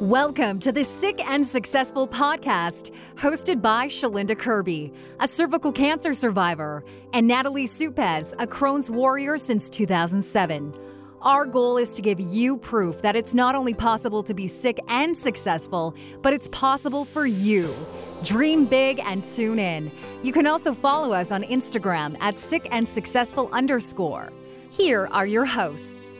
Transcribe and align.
Welcome 0.00 0.58
to 0.60 0.72
the 0.72 0.84
Sick 0.84 1.26
and 1.26 1.46
Successful 1.46 2.06
podcast, 2.06 2.90
hosted 3.14 3.62
by 3.62 3.86
Shalinda 3.86 4.38
Kirby, 4.38 4.92
a 5.20 5.26
cervical 5.26 5.72
cancer 5.72 6.12
survivor, 6.12 6.84
and 7.14 7.26
Natalie 7.26 7.66
Supez, 7.66 8.34
a 8.38 8.46
Crohn's 8.46 8.90
warrior 8.90 9.38
since 9.38 9.70
2007. 9.70 10.74
Our 11.22 11.46
goal 11.46 11.78
is 11.78 11.94
to 11.94 12.02
give 12.02 12.20
you 12.20 12.58
proof 12.58 13.00
that 13.00 13.16
it's 13.16 13.32
not 13.32 13.54
only 13.54 13.72
possible 13.72 14.22
to 14.24 14.34
be 14.34 14.46
sick 14.46 14.78
and 14.88 15.16
successful, 15.16 15.94
but 16.20 16.34
it's 16.34 16.48
possible 16.48 17.06
for 17.06 17.24
you. 17.24 17.74
Dream 18.22 18.66
big 18.66 19.00
and 19.02 19.24
tune 19.24 19.58
in. 19.58 19.90
You 20.22 20.34
can 20.34 20.46
also 20.46 20.74
follow 20.74 21.14
us 21.14 21.32
on 21.32 21.42
Instagram 21.42 22.18
at 22.20 22.36
sick 22.36 22.68
and 22.70 22.86
successful 22.86 23.48
underscore. 23.50 24.30
Here 24.70 25.08
are 25.10 25.26
your 25.26 25.46
hosts. 25.46 26.15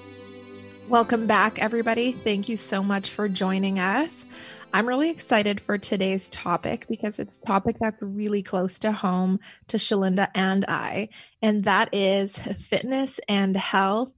Welcome 0.88 1.26
back, 1.26 1.58
everybody. 1.58 2.12
Thank 2.12 2.48
you 2.48 2.56
so 2.56 2.80
much 2.80 3.10
for 3.10 3.28
joining 3.28 3.80
us. 3.80 4.14
I'm 4.72 4.86
really 4.86 5.10
excited 5.10 5.60
for 5.60 5.78
today's 5.78 6.28
topic 6.28 6.86
because 6.88 7.18
it's 7.18 7.38
a 7.38 7.42
topic 7.44 7.74
that's 7.80 8.00
really 8.00 8.40
close 8.40 8.78
to 8.78 8.92
home 8.92 9.40
to 9.66 9.78
Shalinda 9.78 10.28
and 10.32 10.64
I, 10.66 11.08
and 11.42 11.64
that 11.64 11.92
is 11.92 12.38
fitness 12.38 13.18
and 13.28 13.56
health 13.56 14.12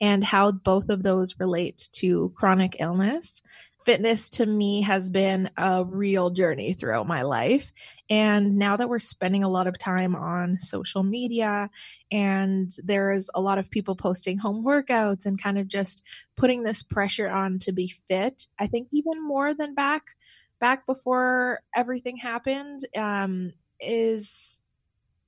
and 0.00 0.24
how 0.24 0.50
both 0.52 0.88
of 0.88 1.02
those 1.02 1.38
relate 1.38 1.90
to 1.92 2.32
chronic 2.34 2.76
illness 2.80 3.42
fitness 3.84 4.28
to 4.30 4.46
me 4.46 4.82
has 4.82 5.10
been 5.10 5.50
a 5.56 5.84
real 5.84 6.30
journey 6.30 6.72
throughout 6.72 7.06
my 7.06 7.22
life. 7.22 7.72
And 8.08 8.56
now 8.56 8.76
that 8.76 8.88
we're 8.88 8.98
spending 8.98 9.44
a 9.44 9.48
lot 9.48 9.66
of 9.66 9.78
time 9.78 10.16
on 10.16 10.58
social 10.58 11.02
media 11.02 11.70
and 12.10 12.70
there's 12.82 13.28
a 13.34 13.40
lot 13.40 13.58
of 13.58 13.70
people 13.70 13.94
posting 13.94 14.38
home 14.38 14.64
workouts 14.64 15.26
and 15.26 15.40
kind 15.40 15.58
of 15.58 15.68
just 15.68 16.02
putting 16.36 16.62
this 16.62 16.82
pressure 16.82 17.28
on 17.28 17.58
to 17.60 17.72
be 17.72 17.92
fit, 18.08 18.46
I 18.58 18.66
think 18.66 18.88
even 18.92 19.22
more 19.22 19.54
than 19.54 19.74
back 19.74 20.16
back 20.60 20.86
before 20.86 21.60
everything 21.74 22.16
happened 22.16 22.80
um, 22.96 23.52
is 23.80 24.58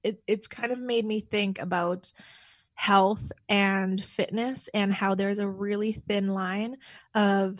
it, 0.03 0.23
it's 0.27 0.49
kind 0.49 0.73
of 0.73 0.79
made 0.79 1.05
me 1.05 1.21
think 1.21 1.59
about 1.59 2.11
health 2.75 3.33
and 3.49 4.05
fitness 4.05 4.69
and 4.73 4.93
how 4.93 5.15
there's 5.15 5.39
a 5.39 5.49
really 5.49 5.93
thin 5.93 6.29
line 6.29 6.77
of 7.15 7.59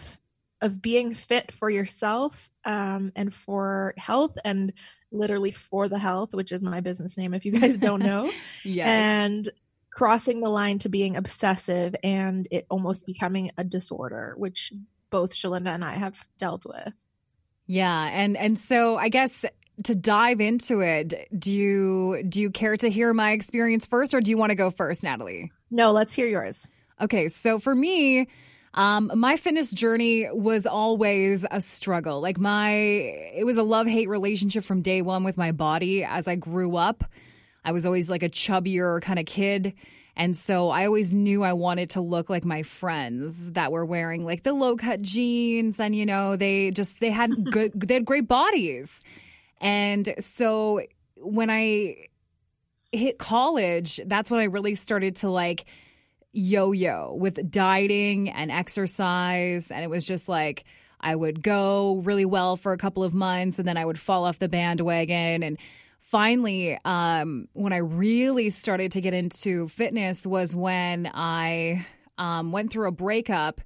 of 0.61 0.81
being 0.81 1.15
fit 1.15 1.53
for 1.53 1.69
yourself 1.69 2.51
um, 2.65 3.13
and 3.15 3.33
for 3.33 3.95
health 3.97 4.37
and 4.45 4.73
literally 5.13 5.53
for 5.53 5.89
the 5.89 5.99
health, 5.99 6.33
which 6.33 6.53
is 6.53 6.63
my 6.63 6.81
business 6.81 7.17
name 7.17 7.35
if 7.35 7.45
you 7.45 7.53
guys 7.53 7.77
don't 7.77 8.03
know. 8.03 8.31
yes. 8.65 8.87
And 8.87 9.49
crossing 9.91 10.41
the 10.41 10.49
line 10.49 10.79
to 10.79 10.89
being 10.89 11.17
obsessive 11.17 11.97
and 12.03 12.47
it 12.51 12.67
almost 12.71 13.07
becoming 13.07 13.51
a 13.57 13.65
disorder, 13.65 14.35
which 14.37 14.73
both 15.11 15.33
Shalinda 15.33 15.75
and 15.75 15.85
I 15.85 15.95
have 15.95 16.17
dealt 16.39 16.67
with. 16.67 16.93
Yeah, 17.67 18.09
and 18.13 18.37
and 18.37 18.59
so 18.59 18.97
I 18.97 19.09
guess 19.09 19.45
to 19.85 19.95
dive 19.95 20.41
into 20.41 20.81
it, 20.81 21.29
do 21.37 21.53
you 21.53 22.23
do 22.29 22.41
you 22.41 22.51
care 22.51 22.77
to 22.77 22.89
hear 22.89 23.13
my 23.13 23.33
experience 23.33 23.87
first 23.87 24.15
or 24.15 24.21
do 24.21 24.31
you 24.31 24.37
want 24.37 24.51
to 24.51 24.57
go 24.57 24.71
first, 24.71 25.03
Natalie? 25.03 25.51
No, 25.71 25.93
let's 25.93 26.15
hear 26.15 26.27
yours. 26.27 26.67
Okay, 27.01 27.29
so 27.29 27.59
for 27.59 27.75
me, 27.75 28.29
um, 28.77 29.11
my 29.15 29.39
fitness 29.39 29.71
journey 29.71 30.29
was 30.31 30.67
always 30.67 31.47
a 31.51 31.63
struggle. 31.63 32.21
Like 32.21 32.39
my, 32.39 32.73
it 32.73 33.47
was 33.47 33.57
a 33.57 33.63
love 33.63 33.87
hate 33.87 34.09
relationship 34.09 34.65
from 34.65 34.83
day 34.83 35.01
one 35.01 35.25
with 35.25 35.39
my 35.39 35.53
body. 35.53 36.05
As 36.05 36.29
I 36.29 36.37
grew 36.37 36.77
up, 36.77 37.03
I 37.65 37.73
was 37.73 37.87
always 37.87 38.11
like 38.11 38.23
a 38.23 38.29
chubbier 38.29 39.01
kind 39.01 39.19
of 39.19 39.25
kid. 39.25 39.73
And 40.15 40.37
so 40.37 40.69
I 40.69 40.87
always 40.87 41.11
knew 41.11 41.43
I 41.43 41.55
wanted 41.55 41.91
to 41.91 42.03
look 42.03 42.29
like 42.29 42.45
my 42.45 42.63
friends 42.63 43.53
that 43.53 43.73
were 43.73 43.85
wearing 43.85 44.23
like 44.25 44.43
the 44.43 44.53
low 44.53 44.77
cut 44.77 45.01
jeans 45.01 45.81
and, 45.81 45.97
you 45.97 46.05
know, 46.05 46.37
they 46.37 46.71
just, 46.71 47.01
they 47.01 47.11
had 47.11 47.51
good, 47.51 47.73
they 47.75 47.95
had 47.95 48.05
great 48.05 48.29
bodies. 48.29 49.01
And 49.59 50.15
so 50.19 50.83
when 51.17 51.49
I 51.49 52.09
hit 52.93 53.19
college, 53.19 54.01
that's 54.05 54.31
when 54.31 54.41
I 54.41 54.45
really 54.45 54.75
started 54.75 55.17
to 55.17 55.31
like, 55.31 55.65
yo 56.37 56.73
yo 56.73 57.17
with 57.19 57.51
dieting 57.51 58.29
and 58.29 58.51
exercise. 58.51 59.71
And 59.71 59.83
it 59.83 59.91
was 59.91 60.07
just 60.07 60.29
like, 60.29 60.65
I 61.01 61.15
would 61.15 61.43
go 61.43 62.03
really 62.05 62.25
well 62.25 62.57
for 62.57 62.73
a 62.73 62.79
couple 62.79 63.05
of 63.05 63.15
months 63.15 63.59
and 63.59 63.67
then 63.67 63.77
I 63.77 63.85
would 63.85 63.99
fall 63.99 64.25
off 64.25 64.39
the 64.39 64.49
bandwagon. 64.49 65.43
And 65.43 65.59
finally, 65.99 66.79
um, 66.85 67.49
when 67.53 67.73
I 67.73 67.79
really 67.79 68.51
started 68.51 68.93
to 68.93 69.01
get 69.01 69.15
into 69.15 69.69
fitness 69.69 70.27
was 70.27 70.55
when 70.55 71.11
I 71.13 71.87
um, 72.19 72.53
went 72.53 72.71
through 72.71 72.89
a 72.89 72.93
breakup 72.93 73.61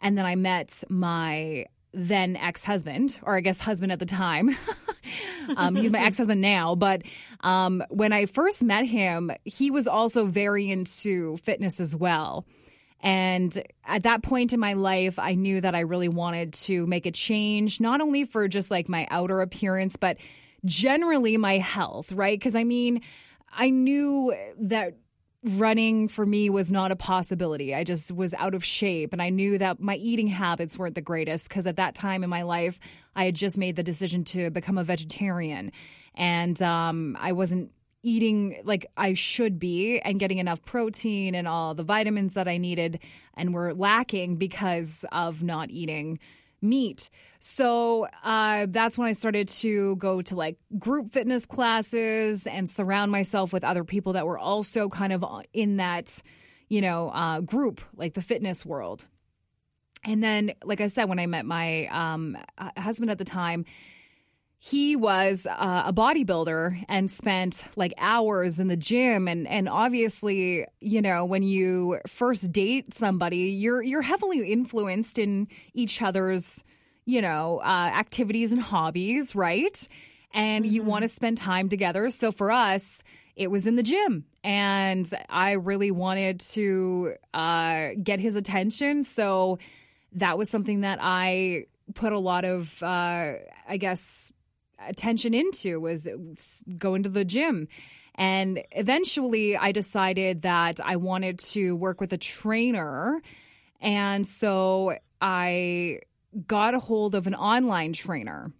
and 0.00 0.18
then 0.18 0.26
I 0.26 0.34
met 0.34 0.82
my 0.88 1.66
then 1.94 2.36
ex 2.36 2.64
husband, 2.64 3.18
or 3.22 3.36
I 3.36 3.40
guess 3.40 3.60
husband 3.60 3.92
at 3.92 3.98
the 3.98 4.06
time. 4.06 4.56
um, 5.56 5.74
he's 5.74 5.90
my 5.90 6.00
ex 6.04 6.18
husband 6.18 6.40
now. 6.40 6.74
But 6.74 7.02
um, 7.40 7.82
when 7.88 8.12
I 8.12 8.26
first 8.26 8.62
met 8.62 8.86
him, 8.86 9.30
he 9.44 9.70
was 9.70 9.86
also 9.86 10.26
very 10.26 10.70
into 10.70 11.36
fitness 11.38 11.80
as 11.80 11.94
well. 11.94 12.46
And 13.00 13.62
at 13.84 14.04
that 14.04 14.22
point 14.22 14.52
in 14.52 14.60
my 14.60 14.74
life, 14.74 15.18
I 15.18 15.34
knew 15.34 15.60
that 15.60 15.74
I 15.74 15.80
really 15.80 16.08
wanted 16.08 16.52
to 16.54 16.86
make 16.86 17.04
a 17.04 17.10
change, 17.10 17.80
not 17.80 18.00
only 18.00 18.24
for 18.24 18.46
just 18.46 18.70
like 18.70 18.88
my 18.88 19.08
outer 19.10 19.40
appearance, 19.40 19.96
but 19.96 20.18
generally 20.64 21.36
my 21.36 21.58
health, 21.58 22.12
right? 22.12 22.38
Because 22.38 22.54
I 22.54 22.62
mean, 22.62 23.02
I 23.52 23.70
knew 23.70 24.32
that 24.60 24.94
running 25.44 26.08
for 26.08 26.24
me 26.24 26.50
was 26.50 26.70
not 26.70 26.92
a 26.92 26.96
possibility. 26.96 27.74
I 27.74 27.84
just 27.84 28.12
was 28.12 28.32
out 28.34 28.54
of 28.54 28.64
shape 28.64 29.12
and 29.12 29.20
I 29.20 29.30
knew 29.30 29.58
that 29.58 29.80
my 29.80 29.96
eating 29.96 30.28
habits 30.28 30.78
weren't 30.78 30.94
the 30.94 31.00
greatest 31.00 31.48
because 31.48 31.66
at 31.66 31.76
that 31.76 31.94
time 31.94 32.22
in 32.22 32.30
my 32.30 32.42
life, 32.42 32.78
I 33.16 33.24
had 33.24 33.34
just 33.34 33.58
made 33.58 33.76
the 33.76 33.82
decision 33.82 34.24
to 34.24 34.50
become 34.50 34.78
a 34.78 34.84
vegetarian 34.84 35.72
and 36.14 36.60
um, 36.62 37.16
I 37.20 37.32
wasn't 37.32 37.72
eating 38.02 38.60
like 38.64 38.86
I 38.96 39.14
should 39.14 39.58
be 39.58 40.00
and 40.00 40.18
getting 40.18 40.38
enough 40.38 40.64
protein 40.64 41.34
and 41.34 41.46
all 41.46 41.74
the 41.74 41.84
vitamins 41.84 42.34
that 42.34 42.48
I 42.48 42.56
needed 42.56 43.00
and 43.34 43.54
were 43.54 43.74
lacking 43.74 44.36
because 44.36 45.04
of 45.12 45.42
not 45.42 45.70
eating 45.70 46.18
meat. 46.62 47.10
So 47.40 48.06
uh, 48.22 48.66
that's 48.68 48.96
when 48.96 49.08
I 49.08 49.12
started 49.12 49.48
to 49.48 49.96
go 49.96 50.22
to 50.22 50.36
like 50.36 50.58
group 50.78 51.12
fitness 51.12 51.44
classes 51.44 52.46
and 52.46 52.70
surround 52.70 53.10
myself 53.10 53.52
with 53.52 53.64
other 53.64 53.84
people 53.84 54.12
that 54.12 54.26
were 54.26 54.38
also 54.38 54.88
kind 54.88 55.12
of 55.12 55.24
in 55.52 55.78
that, 55.78 56.22
you 56.68 56.80
know, 56.80 57.10
uh, 57.10 57.40
group, 57.40 57.80
like 57.96 58.14
the 58.14 58.22
fitness 58.22 58.64
world. 58.64 59.08
And 60.04 60.22
then, 60.22 60.52
like 60.64 60.80
I 60.80 60.88
said, 60.88 61.08
when 61.08 61.18
I 61.18 61.26
met 61.26 61.46
my 61.46 61.86
um, 61.86 62.36
husband 62.76 63.10
at 63.10 63.18
the 63.18 63.24
time, 63.24 63.64
he 64.64 64.94
was 64.94 65.44
uh, 65.44 65.82
a 65.86 65.92
bodybuilder 65.92 66.84
and 66.88 67.10
spent 67.10 67.64
like 67.74 67.92
hours 67.98 68.60
in 68.60 68.68
the 68.68 68.76
gym. 68.76 69.26
And 69.26 69.48
and 69.48 69.68
obviously 69.68 70.66
you 70.78 71.02
know 71.02 71.24
when 71.24 71.42
you 71.42 71.98
first 72.06 72.52
date 72.52 72.94
somebody 72.94 73.50
you're 73.50 73.82
you're 73.82 74.02
heavily 74.02 74.52
influenced 74.52 75.18
in 75.18 75.48
each 75.74 76.00
other's 76.00 76.62
you 77.06 77.20
know 77.20 77.58
uh, 77.58 77.90
activities 77.92 78.52
and 78.52 78.62
hobbies 78.62 79.34
right? 79.34 79.88
And 80.32 80.64
mm-hmm. 80.64 80.74
you 80.74 80.82
want 80.84 81.02
to 81.02 81.08
spend 81.08 81.38
time 81.38 81.68
together. 81.68 82.08
So 82.10 82.30
for 82.30 82.52
us 82.52 83.02
it 83.34 83.50
was 83.50 83.66
in 83.66 83.74
the 83.74 83.82
gym. 83.82 84.26
And 84.44 85.12
i 85.28 85.52
really 85.52 85.90
wanted 85.90 86.38
to 86.52 87.14
uh, 87.34 87.88
get 88.00 88.20
his 88.20 88.36
attention. 88.36 89.02
So 89.02 89.58
that 90.12 90.38
was 90.38 90.48
something 90.48 90.82
that 90.82 91.00
i 91.02 91.64
put 91.94 92.12
a 92.12 92.18
lot 92.18 92.44
of 92.44 92.80
uh, 92.80 93.32
i 93.68 93.76
guess 93.76 94.32
attention 94.86 95.34
into 95.34 95.80
was 95.80 96.06
uh, 96.06 96.16
going 96.78 97.02
to 97.04 97.08
the 97.08 97.24
gym. 97.24 97.68
And 98.14 98.62
eventually 98.72 99.56
I 99.56 99.72
decided 99.72 100.42
that 100.42 100.80
I 100.84 100.96
wanted 100.96 101.38
to 101.40 101.74
work 101.76 102.00
with 102.00 102.12
a 102.12 102.18
trainer. 102.18 103.22
And 103.80 104.26
so 104.26 104.96
I 105.20 106.00
got 106.46 106.74
a 106.74 106.78
hold 106.78 107.14
of 107.14 107.26
an 107.26 107.34
online 107.34 107.92
trainer. 107.92 108.52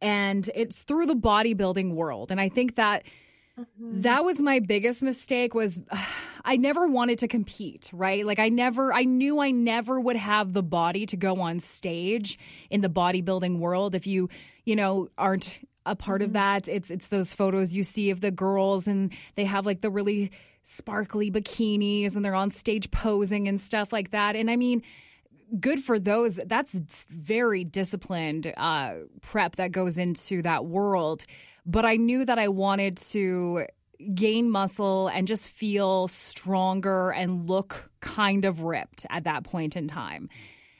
And 0.00 0.48
it's 0.54 0.82
through 0.82 1.06
the 1.06 1.16
bodybuilding 1.16 1.94
world. 1.94 2.30
And 2.30 2.40
I 2.40 2.48
think 2.48 2.76
that 2.76 3.04
mm-hmm. 3.58 4.00
that 4.00 4.24
was 4.24 4.40
my 4.40 4.60
biggest 4.60 5.02
mistake 5.02 5.54
was 5.54 5.80
I 6.46 6.56
never 6.58 6.86
wanted 6.86 7.20
to 7.20 7.28
compete, 7.28 7.90
right? 7.92 8.26
Like 8.26 8.38
I 8.38 8.50
never 8.50 8.92
I 8.92 9.04
knew 9.04 9.40
I 9.40 9.50
never 9.50 9.98
would 9.98 10.16
have 10.16 10.52
the 10.52 10.62
body 10.62 11.06
to 11.06 11.16
go 11.16 11.40
on 11.40 11.58
stage 11.58 12.38
in 12.68 12.82
the 12.82 12.90
bodybuilding 12.90 13.58
world 13.58 13.94
if 13.94 14.06
you 14.06 14.28
you 14.64 14.76
know, 14.76 15.08
aren't 15.16 15.58
a 15.86 15.94
part 15.94 16.20
mm-hmm. 16.20 16.28
of 16.28 16.32
that. 16.34 16.68
It's 16.68 16.90
it's 16.90 17.08
those 17.08 17.34
photos 17.34 17.74
you 17.74 17.82
see 17.82 18.10
of 18.10 18.20
the 18.20 18.30
girls 18.30 18.86
and 18.86 19.12
they 19.34 19.44
have 19.44 19.66
like 19.66 19.80
the 19.80 19.90
really 19.90 20.32
sparkly 20.62 21.30
bikinis 21.30 22.16
and 22.16 22.24
they're 22.24 22.34
on 22.34 22.50
stage 22.50 22.90
posing 22.90 23.48
and 23.48 23.60
stuff 23.60 23.92
like 23.92 24.10
that. 24.10 24.34
And 24.34 24.50
I 24.50 24.56
mean, 24.56 24.82
good 25.60 25.80
for 25.80 25.98
those. 25.98 26.36
That's 26.36 27.06
very 27.10 27.64
disciplined 27.64 28.52
uh, 28.56 28.94
prep 29.20 29.56
that 29.56 29.72
goes 29.72 29.98
into 29.98 30.42
that 30.42 30.64
world. 30.64 31.26
But 31.66 31.84
I 31.84 31.96
knew 31.96 32.24
that 32.24 32.38
I 32.38 32.48
wanted 32.48 32.98
to 32.98 33.66
gain 34.14 34.50
muscle 34.50 35.08
and 35.08 35.26
just 35.26 35.48
feel 35.48 36.08
stronger 36.08 37.10
and 37.12 37.48
look 37.48 37.90
kind 38.00 38.44
of 38.44 38.62
ripped 38.62 39.06
at 39.08 39.24
that 39.24 39.44
point 39.44 39.76
in 39.76 39.88
time. 39.88 40.28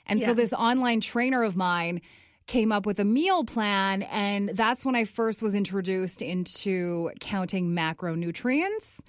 And 0.06 0.20
Yeah. 0.20 0.26
so 0.26 0.34
this 0.34 0.52
online 0.52 1.00
trainer 1.00 1.42
of 1.42 1.56
mine 1.56 2.02
came 2.46 2.72
up 2.72 2.84
with 2.84 2.98
a 3.00 3.04
meal 3.04 3.44
plan 3.44 4.02
and 4.02 4.50
that's 4.50 4.84
when 4.84 4.94
I 4.94 5.04
first 5.04 5.40
was 5.40 5.54
introduced 5.54 6.20
into 6.20 7.10
counting 7.18 7.70
macronutrients 7.70 9.00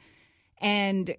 and 0.60 1.16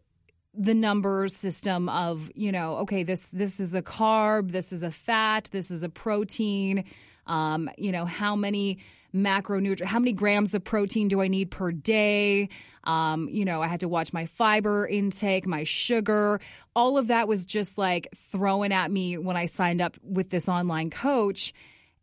the 0.55 0.73
numbers 0.73 1.37
system 1.37 1.91
of, 1.91 2.31
you 2.35 2.51
know, 2.53 2.77
okay, 2.79 3.03
this 3.03 3.27
this 3.27 3.61
is 3.61 3.75
a 3.75 3.83
carb, 3.83 4.51
this 4.53 4.73
is 4.73 4.83
a 4.83 4.91
fat, 4.91 5.51
this 5.53 5.71
is 5.71 5.83
a 5.83 5.91
protein, 5.91 6.85
um, 7.27 7.69
you 7.77 7.93
know, 7.93 8.07
how 8.07 8.35
many 8.35 8.79
macronutrients, 9.17 9.85
how 9.85 9.99
many 9.99 10.13
grams 10.13 10.55
of 10.55 10.65
protein 10.65 11.09
do 11.09 11.21
I 11.21 11.29
need 11.29 11.51
per 11.51 11.73
day? 11.73 12.49
Um, 12.85 13.29
you 13.31 13.45
know, 13.45 13.63
I 13.63 13.67
had 13.67 13.81
to 13.81 13.89
watch 13.89 14.13
my 14.13 14.27
fiber 14.27 14.87
intake, 14.87 15.47
my 15.47 15.65
sugar. 15.65 16.41
All 16.75 16.99
of 16.99 17.09
that 17.09 17.27
was 17.27 17.45
just 17.45 17.79
like 17.79 18.09
thrown 18.15 18.71
at 18.73 18.91
me 18.91 19.19
when 19.19 19.37
I 19.37 19.47
signed 19.47 19.81
up 19.81 19.97
with 20.03 20.31
this 20.31 20.49
online 20.49 20.91
coach. 20.91 21.53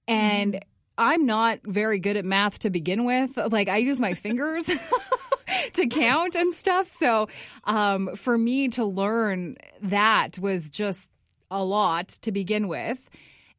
And 0.08 0.64
I'm 0.98 1.26
not 1.26 1.60
very 1.64 2.00
good 2.00 2.18
at 2.18 2.26
math 2.26 2.60
to 2.60 2.70
begin 2.70 3.06
with. 3.06 3.38
Like 3.38 3.70
I 3.70 3.78
use 3.78 4.00
my 4.00 4.14
fingers 4.14 4.66
to 5.74 5.88
count 5.88 6.36
and 6.36 6.54
stuff. 6.54 6.88
So 6.88 7.30
um, 7.64 8.16
for 8.16 8.38
me 8.38 8.70
to 8.70 8.86
learn 8.86 9.58
that 9.84 10.38
was 10.38 10.70
just 10.70 11.10
a 11.50 11.64
lot 11.64 12.10
to 12.10 12.32
begin 12.32 12.68
with. 12.68 13.10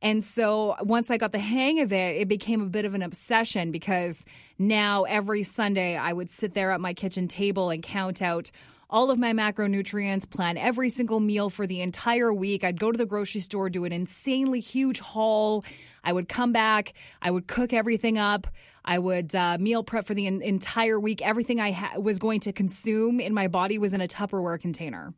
And 0.04 0.22
so 0.22 0.76
once 0.82 1.10
I 1.10 1.16
got 1.16 1.32
the 1.32 1.38
hang 1.38 1.80
of 1.80 1.90
it, 1.90 2.16
it 2.16 2.28
became 2.28 2.60
a 2.60 2.66
bit 2.66 2.84
of 2.84 2.94
an 2.94 3.00
obsession 3.00 3.72
because 3.72 4.22
now 4.58 5.04
every 5.04 5.42
Sunday 5.42 5.96
I 5.96 6.12
would 6.12 6.28
sit 6.28 6.52
there 6.52 6.72
at 6.72 6.80
my 6.80 6.92
kitchen 6.92 7.26
table 7.26 7.70
and 7.70 7.82
count 7.82 8.20
out 8.20 8.50
all 8.90 9.10
of 9.10 9.18
my 9.18 9.32
macronutrients, 9.32 10.28
plan 10.28 10.58
every 10.58 10.90
single 10.90 11.20
meal 11.20 11.48
for 11.48 11.66
the 11.66 11.80
entire 11.80 12.34
week. 12.34 12.64
I'd 12.64 12.78
go 12.78 12.92
to 12.92 12.98
the 12.98 13.06
grocery 13.06 13.40
store, 13.40 13.70
do 13.70 13.86
an 13.86 13.92
insanely 13.92 14.60
huge 14.60 15.00
haul. 15.00 15.64
I 16.04 16.12
would 16.12 16.28
come 16.28 16.52
back, 16.52 16.92
I 17.22 17.30
would 17.30 17.48
cook 17.48 17.72
everything 17.72 18.18
up. 18.18 18.46
I 18.84 18.98
would 18.98 19.34
uh, 19.34 19.56
meal 19.58 19.82
prep 19.82 20.06
for 20.06 20.12
the 20.12 20.26
en- 20.26 20.42
entire 20.42 21.00
week. 21.00 21.22
Everything 21.22 21.60
I 21.60 21.72
ha- 21.72 21.98
was 21.98 22.18
going 22.18 22.40
to 22.40 22.52
consume 22.52 23.20
in 23.20 23.32
my 23.32 23.48
body 23.48 23.78
was 23.78 23.94
in 23.94 24.02
a 24.02 24.06
Tupperware 24.06 24.60
container. 24.60 25.14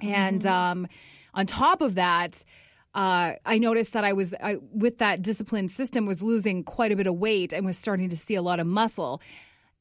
And 0.00 0.44
um, 0.44 0.88
on 1.32 1.46
top 1.46 1.80
of 1.80 1.94
that, 1.94 2.44
uh, 2.94 3.32
I 3.44 3.58
noticed 3.58 3.92
that 3.92 4.04
I 4.04 4.14
was 4.14 4.34
I, 4.34 4.56
with 4.72 4.98
that 4.98 5.22
disciplined 5.22 5.70
system 5.70 6.06
was 6.06 6.22
losing 6.22 6.64
quite 6.64 6.90
a 6.90 6.96
bit 6.96 7.06
of 7.06 7.14
weight 7.14 7.52
and 7.52 7.64
was 7.64 7.78
starting 7.78 8.10
to 8.10 8.16
see 8.16 8.34
a 8.34 8.42
lot 8.42 8.58
of 8.58 8.66
muscle. 8.66 9.22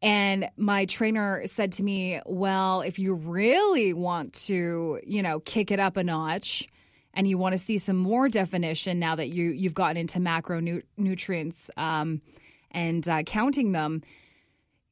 And 0.02 0.50
my 0.56 0.86
trainer 0.86 1.42
said 1.46 1.74
to 1.74 1.84
me, 1.84 2.22
"Well, 2.26 2.82
if 2.82 3.00
you 3.00 3.16
really 3.16 3.94
want 3.94 4.34
to, 4.46 5.00
you 5.06 5.24
know, 5.24 5.40
kick 5.40 5.72
it 5.72 5.80
up 5.80 5.98
a 5.98 6.04
notch." 6.04 6.68
And 7.12 7.28
you 7.28 7.40
want 7.40 7.54
to 7.54 7.58
see 7.58 7.80
some 7.80 7.98
more 7.98 8.30
definition 8.30 9.00
now 9.00 9.16
that 9.16 9.30
you 9.30 9.50
you've 9.50 9.74
gotten 9.74 9.98
into 9.98 10.20
macronutrients 10.20 11.70
um, 11.76 12.22
and 12.70 13.06
uh, 13.10 13.24
counting 13.24 13.72
them, 13.72 14.04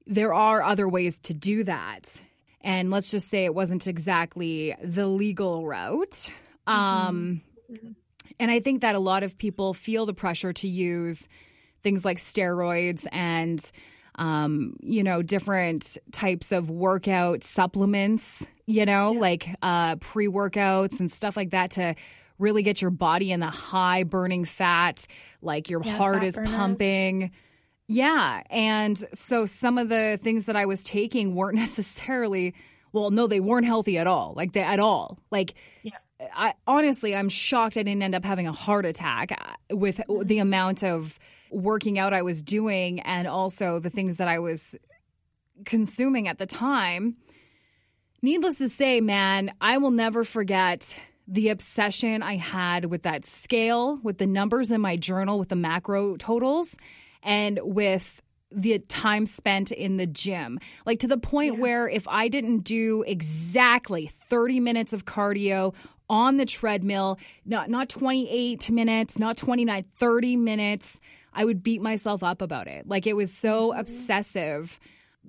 there 0.07 0.33
are 0.33 0.63
other 0.63 0.89
ways 0.89 1.19
to 1.19 1.35
do 1.35 1.63
that. 1.65 2.19
And 2.61 2.89
let's 2.89 3.11
just 3.11 3.29
say 3.29 3.45
it 3.45 3.53
wasn't 3.53 3.85
exactly 3.85 4.75
the 4.81 5.07
legal 5.07 5.65
route. 5.65 6.31
Um, 6.65 7.41
And 8.39 8.51
I 8.51 8.59
think 8.59 8.81
that 8.81 8.95
a 8.95 8.99
lot 8.99 9.23
of 9.23 9.37
people 9.37 9.73
feel 9.73 10.05
the 10.05 10.13
pressure 10.13 10.53
to 10.53 10.67
use 10.67 11.27
things 11.83 12.05
like 12.05 12.17
steroids 12.17 13.05
and, 13.11 13.59
um, 14.15 14.75
you 14.81 15.03
know, 15.03 15.21
different 15.21 15.97
types 16.11 16.51
of 16.51 16.69
workout 16.69 17.43
supplements, 17.43 18.45
you 18.65 18.85
know, 18.85 19.11
like 19.11 19.47
uh, 19.61 19.95
pre 19.97 20.27
workouts 20.27 20.99
and 20.99 21.11
stuff 21.11 21.35
like 21.37 21.51
that 21.51 21.71
to 21.71 21.95
really 22.39 22.61
get 22.61 22.81
your 22.81 22.91
body 22.91 23.31
in 23.31 23.39
the 23.39 23.47
high 23.47 24.03
burning 24.03 24.45
fat, 24.45 25.07
like 25.41 25.69
your 25.69 25.81
Yeah, 25.83 25.97
heart 25.97 26.23
is 26.23 26.35
burners. 26.35 26.51
pumping. 26.51 27.31
Yeah. 27.87 28.43
And 28.49 28.97
so 29.13 29.45
some 29.45 29.77
of 29.77 29.89
the 29.89 30.19
things 30.21 30.45
that 30.45 30.55
I 30.55 30.65
was 30.65 30.83
taking 30.83 31.33
weren't 31.35 31.55
necessarily, 31.65 32.53
well, 32.91 33.09
no, 33.11 33.25
they 33.27 33.39
weren't 33.39 33.65
healthy 33.65 33.97
at 33.97 34.07
all. 34.07 34.33
Like 34.35 34.53
they, 34.53 34.61
at 34.61 34.79
all. 34.79 35.17
Like, 35.31 35.55
Yeah. 35.83 35.93
I 36.19 36.53
honestly, 36.65 37.15
I'm 37.15 37.29
shocked 37.29 37.77
I 37.77 37.83
didn't 37.83 38.01
end 38.01 38.15
up 38.15 38.25
having 38.25 38.47
a 38.47 38.51
heart 38.51 38.85
attack 38.85 39.31
uh, 39.31 39.75
with 39.75 40.01
the 40.23 40.39
amount 40.39 40.83
of 40.83 41.19
working 41.51 41.99
out 41.99 42.13
I 42.13 42.23
was 42.23 42.43
doing 42.43 42.99
and 43.01 43.27
also 43.27 43.79
the 43.79 43.89
things 43.89 44.17
that 44.17 44.27
I 44.27 44.39
was 44.39 44.75
consuming 45.65 46.27
at 46.27 46.37
the 46.37 46.45
time. 46.45 47.17
Needless 48.21 48.57
to 48.57 48.67
say, 48.67 48.99
man, 48.99 49.53
I 49.61 49.77
will 49.77 49.91
never 49.91 50.23
forget 50.23 50.99
the 51.27 51.49
obsession 51.49 52.23
I 52.23 52.37
had 52.37 52.85
with 52.85 53.03
that 53.03 53.25
scale, 53.25 53.99
with 54.01 54.17
the 54.17 54.27
numbers 54.27 54.71
in 54.71 54.81
my 54.81 54.95
journal, 54.95 55.37
with 55.37 55.49
the 55.49 55.55
macro 55.55 56.15
totals, 56.15 56.75
and 57.21 57.59
with 57.61 58.21
the 58.49 58.79
time 58.79 59.25
spent 59.25 59.71
in 59.71 59.97
the 59.97 60.07
gym. 60.07 60.59
Like 60.85 60.99
to 60.99 61.07
the 61.07 61.17
point 61.17 61.59
where 61.59 61.89
if 61.89 62.07
I 62.07 62.29
didn't 62.29 62.59
do 62.59 63.03
exactly 63.05 64.07
30 64.07 64.61
minutes 64.61 64.93
of 64.93 65.05
cardio 65.05 65.73
on 66.09 66.37
the 66.37 66.45
treadmill, 66.45 67.19
not 67.45 67.69
not 67.69 67.89
28 67.89 68.69
minutes, 68.69 69.19
not 69.19 69.37
29, 69.37 69.83
30 69.83 70.35
minutes, 70.37 70.99
I 71.33 71.45
would 71.45 71.63
beat 71.63 71.81
myself 71.81 72.23
up 72.23 72.41
about 72.41 72.67
it. 72.67 72.87
Like 72.87 73.07
it 73.07 73.15
was 73.15 73.33
so 73.33 73.69
mm-hmm. 73.69 73.79
obsessive. 73.79 74.79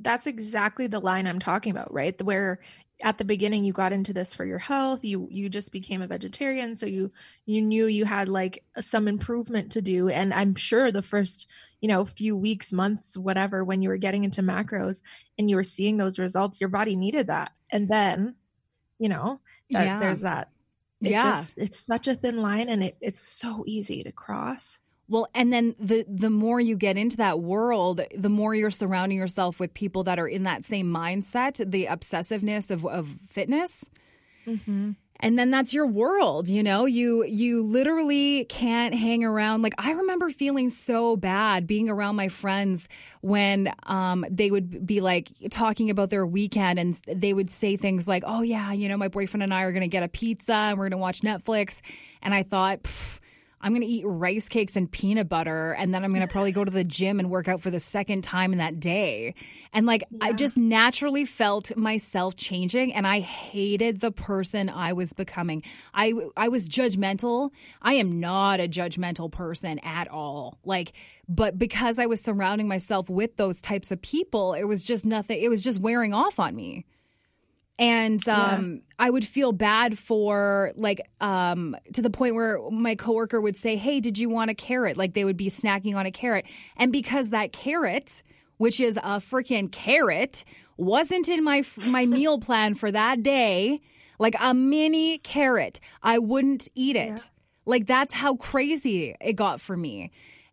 That's 0.01 0.27
exactly 0.27 0.87
the 0.87 1.01
line 1.01 1.27
I'm 1.27 1.41
talking 1.41 1.73
about, 1.73 1.93
right? 1.93 2.21
Where 2.23 2.61
at 3.03 3.19
the 3.19 3.25
beginning 3.25 3.65
you 3.65 3.73
got 3.73 3.93
into 3.93 4.13
this 4.13 4.35
for 4.35 4.45
your 4.45 4.59
health, 4.59 5.05
you 5.05 5.29
you 5.31 5.49
just 5.49 5.73
became 5.73 6.03
a 6.03 6.07
vegetarian, 6.07 6.77
so 6.77 6.87
you 6.87 7.13
you 7.47 7.61
knew 7.61 7.87
you 7.87 8.05
had 8.05 8.29
like 8.29 8.65
some 8.81 9.09
improvement 9.09 9.73
to 9.73 9.83
do 9.83 10.09
and 10.09 10.33
I'm 10.33 10.55
sure 10.55 10.91
the 10.93 11.03
first, 11.03 11.47
you 11.81 11.89
know, 11.89 12.05
few 12.05 12.37
weeks, 12.37 12.73
months, 12.73 13.19
whatever 13.19 13.65
when 13.65 13.83
you 13.83 13.89
were 13.89 13.97
getting 13.97 14.25
into 14.25 14.43
macros 14.43 15.03
and 15.37 15.51
you 15.51 15.57
were 15.57 15.65
seeing 15.65 15.97
those 15.97 16.19
results, 16.19 16.61
your 16.61 16.71
body 16.71 16.97
needed 16.97 17.27
that. 17.27 17.53
And 17.71 17.89
then, 17.89 18.37
you 18.99 19.09
know, 19.09 19.41
that, 19.71 19.85
Yeah. 19.85 20.01
there's 20.01 20.23
that 20.23 20.49
it 21.01 21.11
Yeah. 21.11 21.33
just 21.35 21.59
it's 21.59 21.79
such 21.79 22.09
a 22.09 22.15
thin 22.15 22.41
line 22.43 22.69
and 22.69 22.83
it, 22.83 22.97
it's 23.01 23.21
so 23.21 23.65
easy 23.67 24.03
to 24.03 24.13
cross. 24.13 24.79
Well, 25.11 25.27
and 25.35 25.51
then 25.53 25.75
the 25.79 26.05
the 26.07 26.29
more 26.29 26.61
you 26.61 26.77
get 26.77 26.99
into 26.99 27.17
that 27.19 27.41
world, 27.41 28.01
the 28.15 28.29
more 28.29 28.55
you're 28.55 28.71
surrounding 28.71 29.17
yourself 29.17 29.59
with 29.59 29.73
people 29.73 30.05
that 30.05 30.19
are 30.19 30.29
in 30.29 30.43
that 30.43 30.65
same 30.65 30.87
mindset, 30.93 31.71
the 31.71 31.87
obsessiveness 31.87 32.71
of 32.71 32.85
of 32.85 33.09
fitness. 33.29 33.85
Mm-hmm. 34.47 34.93
And 35.21 35.39
then 35.39 35.51
that's 35.51 35.75
your 35.75 35.87
world, 35.87 36.49
you 36.49 36.63
know? 36.63 36.87
You 36.87 37.25
you 37.25 37.65
literally 37.65 38.45
can't 38.45 38.95
hang 38.95 39.25
around. 39.25 39.63
Like 39.63 39.75
I 39.79 39.93
remember 39.93 40.31
feeling 40.31 40.69
so 40.69 41.17
bad 41.17 41.67
being 41.67 41.89
around 41.89 42.17
my 42.17 42.29
friends 42.29 42.89
when 43.21 43.73
um 43.85 44.25
they 44.31 44.51
would 44.51 44.87
be 44.87 45.01
like 45.01 45.29
talking 45.51 45.91
about 45.91 46.11
their 46.11 46.25
weekend 46.27 46.79
and 46.79 46.95
they 47.07 47.35
would 47.35 47.51
say 47.51 47.77
things 47.77 48.07
like, 48.07 48.23
"Oh 48.27 48.43
yeah, 48.43 48.73
you 48.73 48.89
know, 48.89 48.97
my 48.97 49.09
boyfriend 49.09 49.43
and 49.43 49.53
I 49.53 49.63
are 49.63 49.73
going 49.73 49.83
to 49.83 49.89
get 49.89 50.05
a 50.05 50.09
pizza 50.09 50.55
and 50.55 50.79
we're 50.79 50.85
going 50.89 50.93
to 50.93 50.99
watch 50.99 51.23
Netflix." 51.23 51.81
And 52.23 52.33
I 52.33 52.45
thought, 52.45 52.85
"Pfft, 52.85 53.21
I'm 53.61 53.73
going 53.73 53.83
to 53.83 53.89
eat 53.89 54.05
rice 54.07 54.49
cakes 54.49 54.77
and 54.77 54.91
peanut 54.91 55.29
butter 55.29 55.73
and 55.73 55.93
then 55.93 56.05
I'm 56.05 56.13
going 56.13 56.27
to 56.27 56.31
probably 56.31 56.53
go 56.53 56.65
to 56.65 56.71
the 56.71 56.85
gym 56.85 57.19
and 57.19 57.31
work 57.31 57.49
out 57.49 57.61
for 57.61 57.71
the 57.71 57.81
second 57.81 58.23
time 58.23 58.53
in 58.53 58.59
that 58.59 58.79
day. 58.81 59.35
And 59.73 59.87
like 59.87 60.05
I 60.21 60.33
just 60.33 60.57
naturally 60.57 61.25
felt 61.25 61.77
myself 61.77 62.37
changing 62.37 62.95
and 62.95 63.07
I 63.07 63.21
hated 63.21 64.01
the 64.01 64.13
person 64.13 64.69
I 64.69 64.93
was 64.93 65.13
becoming. 65.13 65.63
I 65.93 66.13
I 66.37 66.49
was 66.49 66.69
judgmental. 66.69 67.51
I 67.83 67.95
am 67.95 68.21
not 68.21 68.61
a 68.61 68.69
judgmental 68.69 69.31
person 69.31 69.79
at 69.81 70.09
all. 70.09 70.59
Like 70.65 70.93
but 71.29 71.59
because 71.59 71.99
I 71.99 72.07
was 72.07 72.23
surrounding 72.23 72.69
myself 72.69 73.11
with 73.11 73.37
those 73.37 73.61
types 73.61 73.91
of 73.91 74.01
people, 74.01 74.55
it 74.55 74.65
was 74.65 74.83
just 74.83 75.05
nothing 75.05 75.43
it 75.43 75.49
was 75.49 75.63
just 75.63 75.81
wearing 75.81 76.15
off 76.15 76.39
on 76.39 76.55
me 76.55 76.85
and 77.79 78.27
um, 78.29 78.83
I 78.99 79.09
would 79.09 79.27
feel 79.27 79.53
bad 79.53 79.97
for 79.97 80.73
like 80.77 81.01
um, 81.21 81.77
to 81.93 82.03
the 82.03 82.11
point 82.11 82.35
where 82.35 82.59
my 82.71 82.97
coworker 82.97 83.41
would 83.41 83.57
say, 83.57 83.77
"Hey, 83.77 84.01
did 84.01 84.19
you 84.19 84.29
want 84.29 84.51
a 84.51 84.55
carrot?" 84.55 84.97
Like 84.97 85.15
they 85.15 85.25
would 85.25 85.37
be 85.37 85.49
snacking 85.49 85.97
on 85.97 86.05
a 86.05 86.11
carrot, 86.11 86.47
and 86.77 86.91
because 86.91 87.31
that 87.31 87.53
carrot, 87.53 88.23
which 88.57 88.81
is 88.81 88.97
a 88.97 89.21
freaking 89.21 89.71
carrot, 89.71 90.45
wasn't 90.77 91.29
in 91.29 91.45
my 91.45 91.63
my 91.87 92.05
meal 92.19 92.39
plan 92.39 92.75
for 92.75 92.91
that 92.91 93.23
day, 93.23 93.81
like 94.19 94.35
a 94.41 94.55
mini 94.55 95.19
carrot, 95.19 95.81
I 96.03 96.19
wouldn't 96.19 96.69
eat 96.75 96.97
it. 96.97 97.29
Like 97.65 97.87
that's 97.87 98.13
how 98.13 98.35
crazy 98.37 99.15
it 99.21 99.35
got 99.35 99.61
for 99.61 99.77
me. 99.77 100.11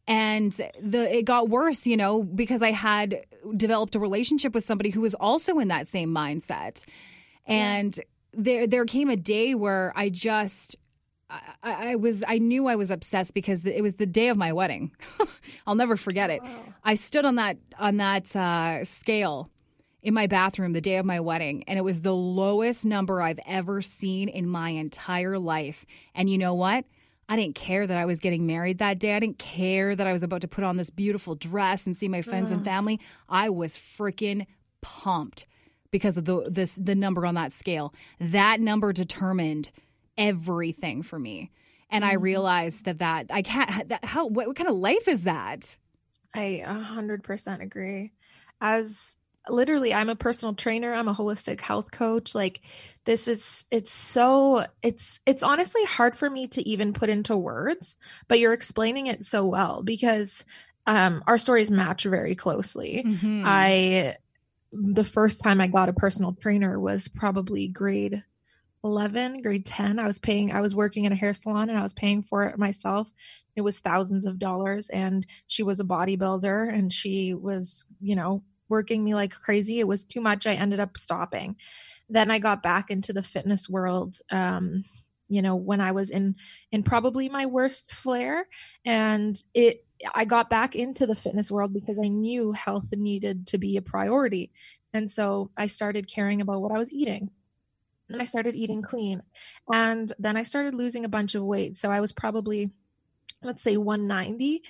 And 0.08 0.52
the 0.80 1.18
it 1.18 1.24
got 1.24 1.50
worse, 1.50 1.88
you 1.88 1.98
know, 1.98 2.22
because 2.22 2.62
I 2.62 2.72
had 2.72 3.26
developed 3.58 3.96
a 3.96 4.00
relationship 4.00 4.54
with 4.54 4.64
somebody 4.64 4.92
who 4.92 5.02
was 5.02 5.16
also 5.16 5.58
in 5.58 5.70
that 5.70 5.88
same 5.88 6.14
mindset. 6.14 6.86
And 7.46 8.00
there 8.34 8.68
there 8.68 8.86
came 8.86 9.10
a 9.10 9.16
day 9.16 9.56
where 9.56 9.94
I 9.96 10.10
just 10.10 10.76
I, 11.30 11.42
I 11.64 11.96
was 11.96 12.24
I 12.28 12.38
knew 12.38 12.68
I 12.68 12.76
was 12.76 12.92
obsessed 12.92 13.34
because 13.34 13.66
it 13.66 13.82
was 13.82 13.96
the 13.96 14.06
day 14.06 14.30
of 14.30 14.38
my 14.38 14.54
wedding. 14.54 14.92
I'll 15.68 15.76
never 15.76 15.98
forget 15.98 16.30
it. 16.30 16.42
I 16.84 16.96
stood 16.96 17.26
on 17.26 17.36
that 17.36 17.58
on 17.80 17.98
that 17.98 18.36
uh, 18.36 18.86
scale 18.86 19.50
in 20.02 20.14
my 20.14 20.28
bathroom 20.28 20.74
the 20.74 20.82
day 20.82 20.98
of 20.98 21.06
my 21.06 21.20
wedding, 21.20 21.64
and 21.68 21.80
it 21.80 21.82
was 21.82 22.02
the 22.02 22.16
lowest 22.16 22.86
number 22.86 23.22
I've 23.22 23.40
ever 23.48 23.82
seen 23.82 24.30
in 24.30 24.48
my 24.48 24.70
entire 24.70 25.40
life. 25.40 25.86
And 26.14 26.30
you 26.30 26.38
know 26.38 26.54
what? 26.54 26.86
I 27.28 27.36
didn't 27.36 27.56
care 27.56 27.88
that 27.88 27.98
I 27.98 28.06
was 28.06 28.20
getting 28.20 28.46
married 28.46 28.78
that 28.78 29.00
day. 29.00 29.16
I 29.16 29.20
didn't 29.20 29.40
care 29.40 29.96
that 29.96 30.06
I 30.06 30.14
was 30.14 30.22
about 30.22 30.42
to 30.42 30.48
put 30.48 30.64
on 30.64 30.78
this 30.78 30.92
beautiful 30.92 31.34
dress 31.34 31.88
and 31.88 31.98
see 31.98 32.08
my 32.08 32.22
friends 32.22 32.52
and 32.52 32.64
family. 32.64 33.00
I 33.28 33.50
was 33.50 33.78
freaking 33.78 34.46
pumped 34.82 35.48
because 35.96 36.18
of 36.18 36.26
the 36.26 36.46
this 36.50 36.76
the 36.76 36.94
number 36.94 37.26
on 37.26 37.36
that 37.36 37.54
scale. 37.54 37.94
That 38.20 38.60
number 38.60 38.92
determined 38.92 39.72
everything 40.18 41.04
for 41.04 41.18
me. 41.18 41.52
And 41.90 42.04
I 42.04 42.16
realized 42.16 42.84
that 42.84 43.00
that 43.00 43.28
I 43.30 43.42
can't 43.44 43.88
that, 43.88 44.04
how 44.04 44.26
what, 44.28 44.46
what 44.48 44.58
kind 44.58 44.70
of 44.70 44.76
life 44.76 45.08
is 45.08 45.24
that? 45.24 45.78
I 46.34 46.62
100% 46.68 47.62
agree. 47.62 48.12
As 48.60 49.16
literally 49.48 49.94
I'm 49.94 50.10
a 50.10 50.18
personal 50.18 50.54
trainer, 50.54 50.94
I'm 50.94 51.08
a 51.08 51.16
holistic 51.16 51.62
health 51.62 51.92
coach. 51.92 52.36
Like 52.36 52.60
this 53.06 53.30
is 53.30 53.64
it's 53.72 53.94
so 53.94 54.66
it's 54.84 55.22
it's 55.26 55.44
honestly 55.44 55.86
hard 55.86 56.18
for 56.18 56.30
me 56.30 56.48
to 56.50 56.68
even 56.68 56.92
put 56.92 57.10
into 57.10 57.38
words, 57.38 57.96
but 58.28 58.40
you're 58.40 58.52
explaining 58.52 59.08
it 59.08 59.26
so 59.26 59.46
well 59.46 59.82
because 59.82 60.44
um 60.88 61.24
our 61.26 61.38
stories 61.38 61.72
match 61.72 62.04
very 62.04 62.36
closely. 62.36 63.04
Mhm. 63.08 63.44
I 63.46 64.18
the 64.76 65.04
first 65.04 65.42
time 65.42 65.62
I 65.62 65.68
got 65.68 65.90
a 65.90 65.94
personal 65.94 66.34
trainer 66.34 66.80
was 66.80 67.08
probably 67.08 67.68
grade 67.68 68.24
11, 68.84 69.42
grade 69.42 69.66
10. 69.66 69.98
I 70.00 70.06
was 70.06 70.20
paying 70.20 70.52
I 70.52 70.62
was 70.62 70.76
working 70.76 71.06
in 71.06 71.12
a 71.12 71.16
hair 71.16 71.34
salon 71.34 71.70
and 71.70 71.80
I 71.80 71.84
was 71.84 71.94
paying 71.94 72.22
for 72.22 72.44
it 72.44 72.58
myself. 72.58 73.12
It 73.56 73.62
was 73.62 73.80
thousands 73.80 74.26
of 74.26 74.38
dollars 74.38 74.90
and 74.90 75.26
she 75.48 75.64
was 75.64 75.80
a 75.80 75.86
bodybuilder 75.86 76.74
and 76.74 76.92
she 76.92 77.34
was, 77.34 77.86
you 78.00 78.16
know, 78.16 78.44
working 78.70 79.04
me 79.04 79.16
like 79.16 79.32
crazy. 79.32 79.80
It 79.80 79.88
was 79.88 80.06
too 80.06 80.22
much. 80.22 80.46
I 80.46 80.54
ended 80.54 80.80
up 80.80 80.98
stopping. 80.98 81.56
Then 82.10 82.30
I 82.30 82.40
got 82.40 82.62
back 82.62 82.92
into 82.92 83.14
the 83.14 83.24
fitness 83.24 83.68
world 83.70 84.18
um 84.32 84.84
you 85.28 85.42
know 85.42 85.56
when 85.56 85.82
I 85.82 85.92
was 85.92 86.10
in 86.10 86.36
in 86.72 86.84
probably 86.84 87.30
my 87.30 87.46
worst 87.46 87.92
flare 87.92 88.48
and 88.86 89.36
it 89.54 89.85
I 90.14 90.26
got 90.26 90.50
back 90.50 90.76
into 90.76 91.08
the 91.08 91.16
fitness 91.16 91.52
world 91.52 91.74
because 91.74 91.98
I 91.98 92.08
knew 92.08 92.52
health 92.52 92.92
needed 92.92 93.48
to 93.48 93.58
be 93.58 93.78
a 93.78 93.82
priority. 93.82 94.52
And 94.94 95.12
so 95.12 95.52
I 95.58 95.68
started 95.68 96.10
caring 96.10 96.42
about 96.42 96.62
what 96.62 96.72
I 96.72 96.78
was 96.78 96.94
eating. 96.94 97.30
And 98.10 98.22
I 98.22 98.26
started 98.26 98.56
eating 98.56 98.82
clean. 98.82 99.24
And 99.72 100.12
then 100.20 100.38
I 100.38 100.44
started 100.44 100.76
losing 100.76 101.06
a 101.06 101.10
bunch 101.10 101.36
of 101.36 101.44
weight. 101.44 101.78
So 101.78 101.90
I 101.90 102.02
was 102.02 102.12
probably, 102.12 102.72
let's 103.42 103.64
say, 103.64 103.78
190. 103.78 104.62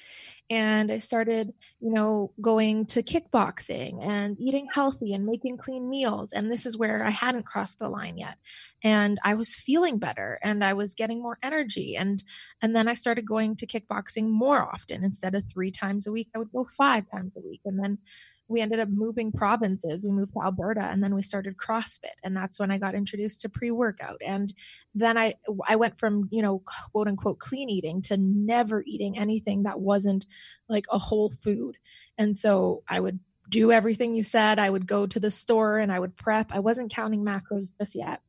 And 0.49 0.91
I 0.91 0.99
started, 0.99 1.53
you 1.79 1.91
know, 1.91 2.31
going 2.39 2.85
to 2.87 3.01
kickboxing 3.01 4.05
and 4.05 4.39
eating 4.39 4.67
healthy 4.71 5.13
and 5.13 5.25
making 5.25 5.57
clean 5.57 5.89
meals. 5.89 6.31
And 6.33 6.51
this 6.51 6.67
is 6.67 6.77
where 6.77 7.03
I 7.03 7.09
hadn't 7.09 7.47
crossed 7.47 7.79
the 7.79 7.89
line 7.89 8.17
yet. 8.17 8.35
And 8.83 9.17
I 9.23 9.33
was 9.33 9.55
feeling 9.55 9.97
better 9.97 10.39
and 10.43 10.63
I 10.63 10.73
was 10.73 10.93
getting 10.93 11.19
more 11.19 11.39
energy. 11.41 11.95
And 11.97 12.23
and 12.61 12.75
then 12.75 12.87
I 12.87 12.93
started 12.93 13.25
going 13.25 13.55
to 13.57 13.67
kickboxing 13.67 14.29
more 14.29 14.61
often. 14.61 15.03
Instead 15.03 15.33
of 15.33 15.43
three 15.51 15.71
times 15.71 16.05
a 16.05 16.11
week, 16.11 16.29
I 16.35 16.39
would 16.39 16.51
go 16.51 16.67
five 16.77 17.09
times 17.09 17.33
a 17.35 17.41
week. 17.41 17.61
And 17.65 17.83
then 17.83 17.97
we 18.47 18.61
ended 18.61 18.79
up 18.79 18.89
moving 18.89 19.31
provinces. 19.31 20.03
We 20.03 20.11
moved 20.11 20.33
to 20.33 20.43
Alberta 20.43 20.85
and 20.85 21.03
then 21.03 21.15
we 21.15 21.23
started 21.23 21.57
CrossFit. 21.57 22.17
And 22.23 22.35
that's 22.35 22.59
when 22.59 22.69
I 22.69 22.77
got 22.77 22.93
introduced 22.93 23.41
to 23.41 23.49
pre-workout. 23.49 24.21
And 24.25 24.53
then 24.93 25.17
I 25.17 25.35
I 25.67 25.75
went 25.77 25.97
from, 25.97 26.29
you 26.31 26.41
know, 26.41 26.61
quote 26.91 27.07
unquote 27.07 27.39
clean 27.39 27.69
eating 27.69 28.01
to 28.03 28.17
never 28.17 28.83
eating 28.85 29.17
anything 29.17 29.63
that 29.63 29.79
wasn't 29.79 30.25
like 30.69 30.85
a 30.91 30.99
whole 30.99 31.31
food. 31.31 31.77
And 32.17 32.37
so 32.37 32.83
I 32.87 32.99
would 32.99 33.19
do 33.49 33.71
everything 33.71 34.15
you 34.15 34.23
said. 34.23 34.59
I 34.59 34.69
would 34.69 34.87
go 34.87 35.05
to 35.07 35.19
the 35.19 35.31
store 35.31 35.79
and 35.79 35.91
I 35.91 35.99
would 35.99 36.15
prep. 36.15 36.51
I 36.51 36.59
wasn't 36.59 36.93
counting 36.93 37.23
macros 37.23 37.67
just 37.79 37.95
yet. 37.95 38.21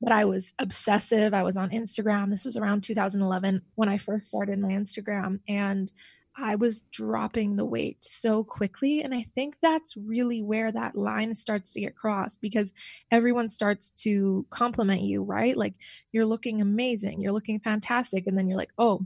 But 0.00 0.12
I 0.12 0.24
was 0.24 0.52
obsessive. 0.58 1.32
I 1.32 1.44
was 1.44 1.56
on 1.56 1.70
Instagram. 1.70 2.30
This 2.30 2.44
was 2.44 2.56
around 2.56 2.82
2011 2.82 3.62
when 3.76 3.88
I 3.88 3.98
first 3.98 4.28
started 4.28 4.58
my 4.58 4.70
Instagram. 4.70 5.38
And 5.46 5.90
I 6.36 6.54
was 6.54 6.80
dropping 6.80 7.56
the 7.56 7.64
weight 7.64 7.98
so 8.00 8.42
quickly. 8.42 9.02
And 9.02 9.14
I 9.14 9.22
think 9.34 9.56
that's 9.60 9.96
really 9.96 10.42
where 10.42 10.72
that 10.72 10.96
line 10.96 11.34
starts 11.34 11.72
to 11.72 11.80
get 11.80 11.94
crossed 11.94 12.40
because 12.40 12.72
everyone 13.10 13.48
starts 13.48 13.90
to 14.02 14.46
compliment 14.50 15.02
you, 15.02 15.22
right? 15.22 15.56
Like 15.56 15.74
you're 16.10 16.26
looking 16.26 16.60
amazing, 16.62 17.20
you're 17.20 17.32
looking 17.32 17.60
fantastic. 17.60 18.26
And 18.26 18.36
then 18.36 18.48
you're 18.48 18.58
like, 18.58 18.72
oh, 18.78 19.04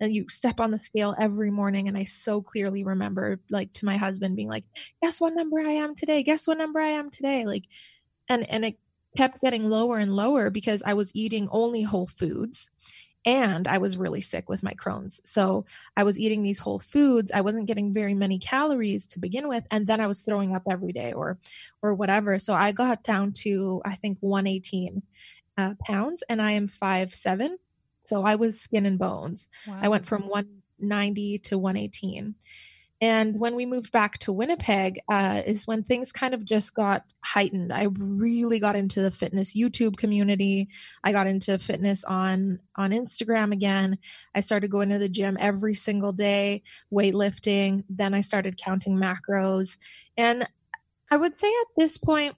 and 0.00 0.12
you 0.12 0.28
step 0.28 0.60
on 0.60 0.70
the 0.70 0.82
scale 0.82 1.14
every 1.18 1.50
morning. 1.50 1.88
And 1.88 1.96
I 1.96 2.04
so 2.04 2.42
clearly 2.42 2.82
remember, 2.82 3.38
like, 3.50 3.72
to 3.74 3.84
my 3.84 3.96
husband 3.96 4.34
being 4.34 4.48
like, 4.48 4.64
guess 5.00 5.20
what 5.20 5.34
number 5.34 5.60
I 5.60 5.72
am 5.72 5.94
today? 5.94 6.24
Guess 6.24 6.48
what 6.48 6.58
number 6.58 6.80
I 6.80 6.90
am 6.90 7.08
today? 7.08 7.44
Like, 7.44 7.64
and, 8.28 8.48
and 8.50 8.64
it 8.64 8.78
kept 9.16 9.40
getting 9.42 9.68
lower 9.68 9.98
and 9.98 10.16
lower 10.16 10.50
because 10.50 10.82
I 10.84 10.94
was 10.94 11.12
eating 11.14 11.48
only 11.52 11.82
whole 11.82 12.08
foods 12.08 12.68
and 13.24 13.68
I 13.68 13.78
was 13.78 13.96
really 13.96 14.20
sick 14.20 14.48
with 14.48 14.62
my 14.62 14.74
Crohn's. 14.74 15.20
So 15.24 15.64
I 15.96 16.04
was 16.04 16.18
eating 16.18 16.42
these 16.42 16.58
whole 16.58 16.80
foods. 16.80 17.30
I 17.32 17.42
wasn't 17.42 17.66
getting 17.66 17.92
very 17.92 18.14
many 18.14 18.38
calories 18.38 19.06
to 19.08 19.20
begin 19.20 19.48
with, 19.48 19.64
and 19.70 19.86
then 19.86 20.00
I 20.00 20.06
was 20.06 20.22
throwing 20.22 20.54
up 20.54 20.62
every 20.68 20.92
day 20.92 21.12
or 21.12 21.38
or 21.82 21.94
whatever. 21.94 22.38
So 22.38 22.54
I 22.54 22.72
got 22.72 23.02
down 23.02 23.32
to 23.44 23.82
I 23.84 23.94
think 23.94 24.18
118 24.20 25.02
uh, 25.56 25.74
pounds, 25.84 26.22
and 26.28 26.42
I 26.42 26.52
am 26.52 26.68
five 26.68 27.14
seven. 27.14 27.58
So 28.04 28.24
I 28.24 28.34
was 28.34 28.60
skin 28.60 28.86
and 28.86 28.98
bones. 28.98 29.46
I 29.80 29.88
went 29.88 30.06
from 30.06 30.28
190 30.28 31.38
to 31.38 31.58
118. 31.58 32.34
And 33.02 33.40
when 33.40 33.56
we 33.56 33.66
moved 33.66 33.90
back 33.90 34.18
to 34.18 34.32
Winnipeg, 34.32 35.00
uh, 35.10 35.42
is 35.44 35.66
when 35.66 35.82
things 35.82 36.12
kind 36.12 36.34
of 36.34 36.44
just 36.44 36.72
got 36.72 37.04
heightened. 37.20 37.72
I 37.72 37.88
really 37.98 38.60
got 38.60 38.76
into 38.76 39.02
the 39.02 39.10
fitness 39.10 39.56
YouTube 39.56 39.96
community. 39.96 40.68
I 41.02 41.10
got 41.10 41.26
into 41.26 41.58
fitness 41.58 42.04
on 42.04 42.60
on 42.76 42.92
Instagram 42.92 43.52
again. 43.52 43.98
I 44.36 44.40
started 44.40 44.70
going 44.70 44.90
to 44.90 45.00
the 45.00 45.08
gym 45.08 45.36
every 45.40 45.74
single 45.74 46.12
day, 46.12 46.62
weightlifting. 46.94 47.82
Then 47.90 48.14
I 48.14 48.20
started 48.20 48.56
counting 48.56 48.96
macros, 48.96 49.76
and 50.16 50.48
I 51.10 51.16
would 51.16 51.40
say 51.40 51.48
at 51.48 51.74
this 51.76 51.98
point, 51.98 52.36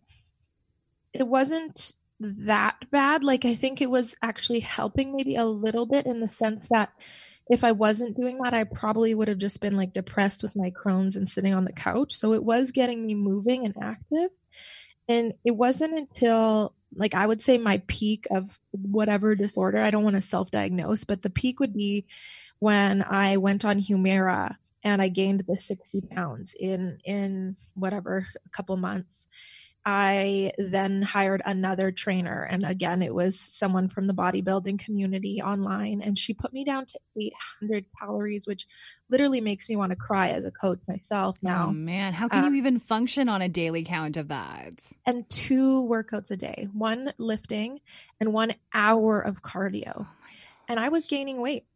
it 1.13 1.29
wasn't 1.29 1.95
that 2.21 2.91
bad. 2.91 3.23
Like 3.23 3.45
I 3.45 3.55
think 3.55 3.83
it 3.83 3.91
was 3.91 4.15
actually 4.23 4.61
helping 4.61 5.15
maybe 5.15 5.37
a 5.37 5.45
little 5.45 5.85
bit 5.85 6.07
in 6.07 6.21
the 6.21 6.33
sense 6.33 6.69
that 6.71 6.91
if 7.49 7.63
I 7.63 7.73
wasn't 7.73 8.17
doing 8.17 8.39
that, 8.39 8.55
I 8.55 8.65
probably 8.65 9.15
would 9.15 9.29
have 9.29 9.39
just 9.39 9.61
been 9.61 9.77
like 9.77 9.93
depressed 9.93 10.43
with 10.43 10.57
my 10.57 10.71
Crohn's 10.71 11.17
and 11.17 11.29
sitting 11.29 11.55
on 11.55 11.65
the 11.65 11.73
couch. 11.73 12.15
So 12.15 12.33
it 12.33 12.43
was 12.43 12.71
getting 12.71 13.07
me 13.07 13.15
moving 13.15 13.65
and 13.67 13.75
active. 13.81 14.31
And 15.09 15.35
it 15.45 15.53
wasn't 15.53 15.99
until 15.99 16.75
like 16.97 17.15
I 17.15 17.27
would 17.27 17.43
say 17.43 17.59
my 17.59 17.83
peak 17.87 18.27
of 18.31 18.59
whatever 18.71 19.35
disorder, 19.35 19.79
I 19.79 19.91
don't 19.91 20.05
want 20.05 20.17
to 20.17 20.23
self 20.23 20.51
diagnose, 20.51 21.05
but 21.05 21.23
the 21.23 21.31
peak 21.31 21.61
would 21.61 21.75
be 21.75 22.07
when 22.61 23.03
I 23.03 23.37
went 23.37 23.65
on 23.65 23.81
Humira 23.81 24.57
and 24.83 25.03
I 25.03 25.09
gained 25.09 25.45
the 25.47 25.57
60 25.57 26.03
pounds 26.03 26.55
in 26.59 26.99
in 27.05 27.57
whatever 27.75 28.27
a 28.47 28.49
couple 28.51 28.77
months. 28.77 29.27
I 29.87 30.53
then 30.57 31.03
hired 31.03 31.43
another 31.45 31.93
trainer. 31.93 32.43
And 32.43 32.65
again, 32.65 33.03
it 33.03 33.15
was 33.15 33.39
someone 33.39 33.89
from 33.89 34.07
the 34.07 34.15
bodybuilding 34.15 34.79
community 34.79 35.43
online. 35.43 36.01
And 36.01 36.19
she 36.19 36.33
put 36.33 36.53
me 36.55 36.65
down 36.65 36.87
to 36.87 36.99
800 37.21 37.87
calories, 38.01 38.47
which 38.47 38.67
literally 39.11 39.43
makes 39.43 39.69
me 39.69 39.77
want 39.77 39.91
to 39.91 39.97
cry 39.97 40.31
as 40.31 40.47
a 40.47 40.51
coach 40.51 40.81
myself 40.89 41.37
now. 41.43 41.69
Oh 41.69 41.73
man, 41.73 42.15
how 42.15 42.29
can 42.29 42.45
Uh, 42.45 42.49
you 42.49 42.55
even 42.55 42.79
function 42.79 43.29
on 43.29 43.43
a 43.43 43.49
daily 43.49 43.85
count 43.85 44.17
of 44.17 44.29
that? 44.29 44.93
And 45.05 45.29
two 45.29 45.83
workouts 45.83 46.31
a 46.31 46.37
day 46.37 46.69
one 46.73 47.13
lifting 47.19 47.81
and 48.21 48.33
one 48.33 48.55
hour 48.73 49.21
of 49.21 49.43
cardio. 49.43 50.07
And 50.67 50.81
I 50.81 50.89
was 50.89 51.05
gaining 51.05 51.41
weight. 51.43 51.67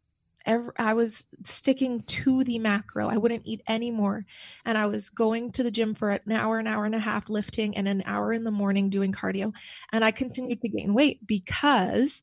Every, 0.48 0.72
I 0.78 0.94
was 0.94 1.24
sticking 1.44 2.00
to 2.04 2.42
the 2.42 2.58
macro. 2.58 3.08
I 3.08 3.18
wouldn't 3.18 3.42
eat 3.44 3.62
anymore. 3.68 4.24
And 4.64 4.78
I 4.78 4.86
was 4.86 5.10
going 5.10 5.52
to 5.52 5.62
the 5.62 5.70
gym 5.70 5.94
for 5.94 6.10
an 6.10 6.32
hour, 6.32 6.58
an 6.58 6.66
hour 6.66 6.86
and 6.86 6.94
a 6.94 6.98
half 6.98 7.28
lifting, 7.28 7.76
and 7.76 7.86
an 7.86 8.02
hour 8.06 8.32
in 8.32 8.44
the 8.44 8.50
morning 8.50 8.88
doing 8.88 9.12
cardio. 9.12 9.52
And 9.92 10.02
I 10.02 10.10
continued 10.10 10.62
to 10.62 10.68
gain 10.70 10.94
weight 10.94 11.26
because 11.26 12.22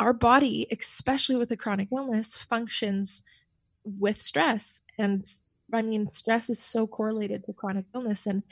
our 0.00 0.12
body, 0.12 0.66
especially 0.72 1.36
with 1.36 1.52
a 1.52 1.56
chronic 1.56 1.88
illness, 1.92 2.34
functions 2.34 3.22
with 3.84 4.20
stress. 4.20 4.80
And 4.98 5.24
I 5.72 5.82
mean, 5.82 6.12
stress 6.12 6.50
is 6.50 6.60
so 6.60 6.86
correlated 6.86 7.44
to 7.44 7.52
chronic 7.52 7.86
illness. 7.94 8.26
And 8.26 8.42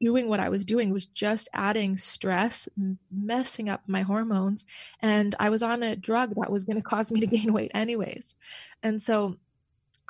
doing 0.00 0.28
what 0.28 0.40
I 0.40 0.48
was 0.48 0.64
doing 0.64 0.90
was 0.90 1.06
just 1.06 1.48
adding 1.52 1.96
stress, 1.96 2.68
messing 3.10 3.68
up 3.68 3.82
my 3.86 4.02
hormones. 4.02 4.64
And 5.00 5.34
I 5.38 5.50
was 5.50 5.62
on 5.62 5.82
a 5.82 5.96
drug 5.96 6.34
that 6.36 6.50
was 6.50 6.64
going 6.64 6.76
to 6.82 6.82
cause 6.82 7.10
me 7.10 7.20
to 7.20 7.26
gain 7.26 7.52
weight, 7.52 7.70
anyways. 7.74 8.34
And 8.82 9.02
so 9.02 9.36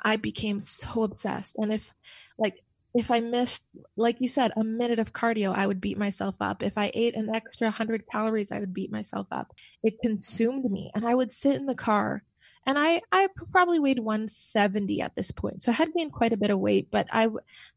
I 0.03 0.17
became 0.17 0.59
so 0.59 1.03
obsessed. 1.03 1.57
And 1.57 1.73
if, 1.73 1.93
like, 2.37 2.63
if 2.95 3.09
I 3.09 3.19
missed, 3.21 3.63
like 3.95 4.21
you 4.21 4.27
said, 4.27 4.51
a 4.55 4.63
minute 4.63 4.99
of 4.99 5.13
cardio, 5.13 5.55
I 5.55 5.65
would 5.65 5.81
beat 5.81 5.97
myself 5.97 6.35
up. 6.39 6.61
If 6.61 6.77
I 6.77 6.91
ate 6.93 7.15
an 7.15 7.33
extra 7.33 7.67
100 7.67 8.05
calories, 8.11 8.51
I 8.51 8.59
would 8.59 8.73
beat 8.73 8.91
myself 8.91 9.27
up. 9.31 9.53
It 9.83 10.01
consumed 10.01 10.69
me. 10.69 10.91
And 10.93 11.05
I 11.05 11.15
would 11.15 11.31
sit 11.31 11.55
in 11.55 11.65
the 11.65 11.75
car 11.75 12.23
and 12.65 12.77
I 12.77 13.01
I 13.11 13.27
probably 13.51 13.79
weighed 13.79 13.99
170 13.99 15.01
at 15.01 15.15
this 15.15 15.31
point. 15.31 15.61
So 15.61 15.71
I 15.71 15.75
had 15.75 15.93
gained 15.93 16.13
quite 16.13 16.33
a 16.33 16.37
bit 16.37 16.49
of 16.49 16.59
weight, 16.59 16.89
but 16.91 17.07
I 17.11 17.27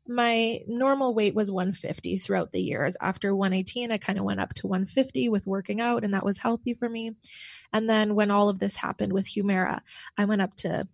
my 0.06 0.60
normal 0.66 1.14
weight 1.14 1.34
was 1.34 1.50
150 1.50 2.18
throughout 2.18 2.52
the 2.52 2.60
years. 2.60 2.96
After 3.00 3.34
118, 3.34 3.90
I 3.90 3.98
kind 3.98 4.18
of 4.18 4.24
went 4.24 4.40
up 4.40 4.54
to 4.54 4.66
150 4.66 5.28
with 5.28 5.46
working 5.46 5.80
out 5.80 6.04
and 6.04 6.14
that 6.14 6.24
was 6.24 6.38
healthy 6.38 6.74
for 6.74 6.88
me. 6.88 7.16
And 7.72 7.88
then 7.90 8.14
when 8.14 8.30
all 8.30 8.48
of 8.48 8.58
this 8.58 8.76
happened 8.76 9.12
with 9.12 9.26
Humira, 9.26 9.80
I 10.16 10.24
went 10.24 10.42
up 10.42 10.54
to 10.56 10.86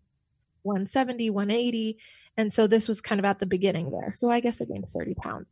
170, 0.62 1.30
180. 1.30 1.98
And 2.36 2.52
so 2.52 2.66
this 2.66 2.88
was 2.88 3.00
kind 3.00 3.18
of 3.18 3.24
at 3.24 3.40
the 3.40 3.46
beginning 3.46 3.90
there. 3.90 4.14
So 4.16 4.30
I 4.30 4.40
guess 4.40 4.62
I 4.62 4.64
gained 4.64 4.88
30 4.88 5.14
pounds. 5.14 5.46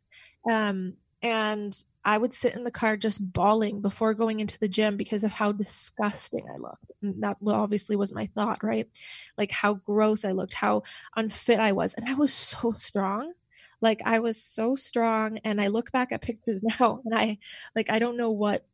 Um, 0.49 0.93
and 1.21 1.77
I 2.03 2.17
would 2.17 2.33
sit 2.33 2.55
in 2.55 2.63
the 2.63 2.71
car 2.71 2.97
just 2.97 3.31
bawling 3.31 3.81
before 3.81 4.13
going 4.13 4.39
into 4.39 4.57
the 4.57 4.67
gym 4.67 4.97
because 4.97 5.23
of 5.23 5.31
how 5.31 5.51
disgusting 5.51 6.45
I 6.51 6.57
looked. 6.57 6.91
And 7.01 7.21
that 7.23 7.37
obviously 7.45 7.95
was 7.95 8.11
my 8.11 8.27
thought, 8.33 8.63
right? 8.63 8.89
Like 9.37 9.51
how 9.51 9.75
gross 9.75 10.25
I 10.25 10.31
looked, 10.31 10.55
how 10.55 10.83
unfit 11.15 11.59
I 11.59 11.73
was. 11.73 11.93
And 11.93 12.09
I 12.09 12.15
was 12.15 12.33
so 12.33 12.73
strong. 12.77 13.33
Like 13.81 14.01
I 14.03 14.19
was 14.19 14.41
so 14.41 14.75
strong. 14.75 15.37
And 15.43 15.61
I 15.61 15.67
look 15.67 15.91
back 15.91 16.11
at 16.11 16.23
pictures 16.23 16.61
now 16.79 17.01
and 17.05 17.13
I 17.13 17.37
like, 17.75 17.91
I 17.91 17.99
don't 17.99 18.17
know 18.17 18.31
what 18.31 18.65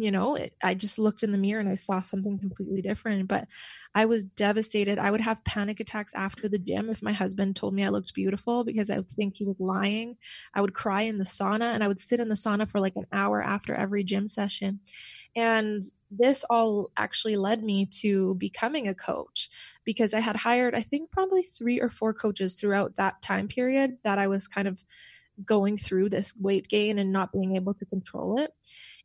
you 0.00 0.12
know, 0.12 0.36
it, 0.36 0.54
I 0.62 0.74
just 0.74 0.98
looked 0.98 1.24
in 1.24 1.32
the 1.32 1.38
mirror 1.38 1.58
and 1.60 1.68
I 1.68 1.74
saw 1.74 2.02
something 2.04 2.38
completely 2.38 2.80
different. 2.80 3.26
But 3.26 3.48
I 3.96 4.06
was 4.06 4.24
devastated. 4.24 4.96
I 4.98 5.10
would 5.10 5.20
have 5.20 5.42
panic 5.44 5.80
attacks 5.80 6.14
after 6.14 6.48
the 6.48 6.58
gym 6.58 6.88
if 6.88 7.02
my 7.02 7.12
husband 7.12 7.56
told 7.56 7.74
me 7.74 7.82
I 7.84 7.88
looked 7.88 8.14
beautiful 8.14 8.62
because 8.62 8.90
I 8.90 8.98
would 8.98 9.08
think 9.08 9.36
he 9.36 9.44
was 9.44 9.58
lying. 9.58 10.16
I 10.54 10.60
would 10.60 10.72
cry 10.72 11.02
in 11.02 11.18
the 11.18 11.24
sauna 11.24 11.74
and 11.74 11.82
I 11.82 11.88
would 11.88 11.98
sit 11.98 12.20
in 12.20 12.28
the 12.28 12.36
sauna 12.36 12.68
for 12.70 12.78
like 12.78 12.94
an 12.94 13.06
hour 13.12 13.42
after 13.42 13.74
every 13.74 14.04
gym 14.04 14.28
session. 14.28 14.80
And 15.34 15.82
this 16.10 16.44
all 16.48 16.90
actually 16.96 17.36
led 17.36 17.62
me 17.64 17.86
to 18.00 18.34
becoming 18.36 18.88
a 18.88 18.94
coach 18.94 19.50
because 19.84 20.14
I 20.14 20.20
had 20.20 20.36
hired, 20.36 20.74
I 20.74 20.82
think, 20.82 21.10
probably 21.10 21.42
three 21.42 21.80
or 21.80 21.90
four 21.90 22.14
coaches 22.14 22.54
throughout 22.54 22.96
that 22.96 23.20
time 23.22 23.48
period 23.48 23.98
that 24.04 24.18
I 24.18 24.28
was 24.28 24.46
kind 24.48 24.68
of 24.68 24.78
going 25.44 25.76
through 25.76 26.08
this 26.08 26.34
weight 26.36 26.68
gain 26.68 26.98
and 26.98 27.12
not 27.12 27.32
being 27.32 27.56
able 27.56 27.74
to 27.74 27.84
control 27.86 28.40
it. 28.40 28.52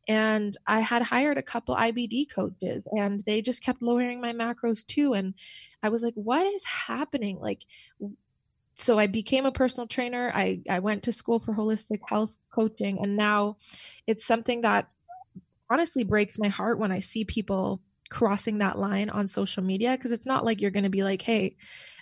And 0.06 0.54
I 0.66 0.80
had 0.80 1.02
hired 1.02 1.38
a 1.38 1.42
couple 1.42 1.74
IBD 1.74 2.30
coaches 2.30 2.84
and 2.92 3.20
they 3.20 3.40
just 3.40 3.62
kept 3.62 3.82
lowering 3.82 4.20
my 4.20 4.32
macros 4.32 4.86
too. 4.86 5.14
And 5.14 5.34
I 5.82 5.88
was 5.88 6.02
like, 6.02 6.14
what 6.14 6.46
is 6.46 6.64
happening? 6.64 7.38
Like, 7.40 7.64
so 8.74 8.98
I 8.98 9.06
became 9.06 9.46
a 9.46 9.52
personal 9.52 9.86
trainer. 9.86 10.30
I, 10.34 10.60
I 10.68 10.80
went 10.80 11.04
to 11.04 11.12
school 11.12 11.38
for 11.38 11.54
holistic 11.54 12.00
health 12.06 12.36
coaching. 12.52 12.98
And 13.00 13.16
now 13.16 13.56
it's 14.06 14.26
something 14.26 14.62
that 14.62 14.88
honestly 15.70 16.04
breaks 16.04 16.38
my 16.38 16.48
heart 16.48 16.78
when 16.78 16.92
I 16.92 17.00
see 17.00 17.24
people 17.24 17.80
crossing 18.10 18.58
that 18.58 18.78
line 18.78 19.10
on 19.10 19.26
social 19.26 19.62
media 19.62 19.92
because 19.92 20.12
it's 20.12 20.26
not 20.26 20.44
like 20.44 20.60
you're 20.60 20.70
going 20.70 20.84
to 20.84 20.90
be 20.90 21.02
like, 21.02 21.22
hey, 21.22 21.56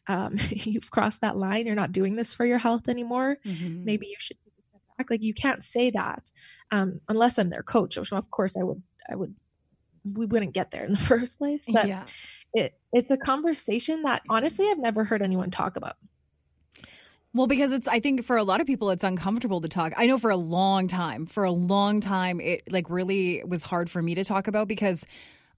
um, 0.09 0.37
you've 0.50 0.90
crossed 0.90 1.21
that 1.21 1.37
line. 1.37 1.66
You're 1.66 1.75
not 1.75 1.92
doing 1.92 2.16
this 2.16 2.35
for 2.35 2.44
your 2.44 2.59
health 2.59 2.88
anymore. 2.88 3.38
Mm-hmm. 3.47 3.85
Maybe 3.85 4.06
you 4.06 4.16
should 4.18 4.37
back. 5.02 5.11
Like 5.11 5.23
you 5.23 5.35
can't 5.35 5.62
say 5.62 5.90
that 5.90 6.30
um, 6.71 7.00
unless 7.09 7.38
I'm 7.38 7.50
their 7.50 7.62
coach, 7.62 7.97
which 7.97 8.12
of 8.12 8.30
course 8.30 8.56
I 8.56 8.62
would, 8.62 8.82
I 9.11 9.16
would, 9.16 9.35
we 10.11 10.26
wouldn't 10.26 10.54
get 10.54 10.71
there 10.71 10.85
in 10.85 10.92
the 10.92 10.99
first 11.12 11.38
place. 11.38 11.62
But 11.68 11.88
yeah. 11.88 12.04
it, 12.54 12.75
it's 12.92 13.11
a 13.11 13.16
conversation 13.16 14.02
that 14.02 14.23
honestly 14.28 14.68
I've 14.68 14.78
never 14.78 15.04
heard 15.04 15.23
anyone 15.23 15.50
talk 15.50 15.76
about. 15.76 15.97
Well, 17.35 17.47
because 17.47 17.73
it's, 17.73 17.88
I 17.88 18.00
think 18.00 18.25
for 18.25 18.37
a 18.37 18.44
lot 18.44 18.61
of 18.61 18.66
people, 18.66 18.90
it's 18.90 19.04
uncomfortable 19.04 19.62
to 19.62 19.68
talk. 19.68 19.94
I 19.97 20.04
know 20.04 20.18
for 20.18 20.30
a 20.30 20.37
long 20.37 20.87
time, 20.87 21.25
for 21.25 21.44
a 21.44 21.50
long 21.50 22.00
time, 22.00 22.40
it 22.40 22.71
like 22.71 22.90
really 22.90 23.42
was 23.44 23.62
hard 23.62 23.88
for 23.88 24.02
me 24.02 24.14
to 24.14 24.25
talk 24.25 24.49
about 24.49 24.68
because 24.68 25.02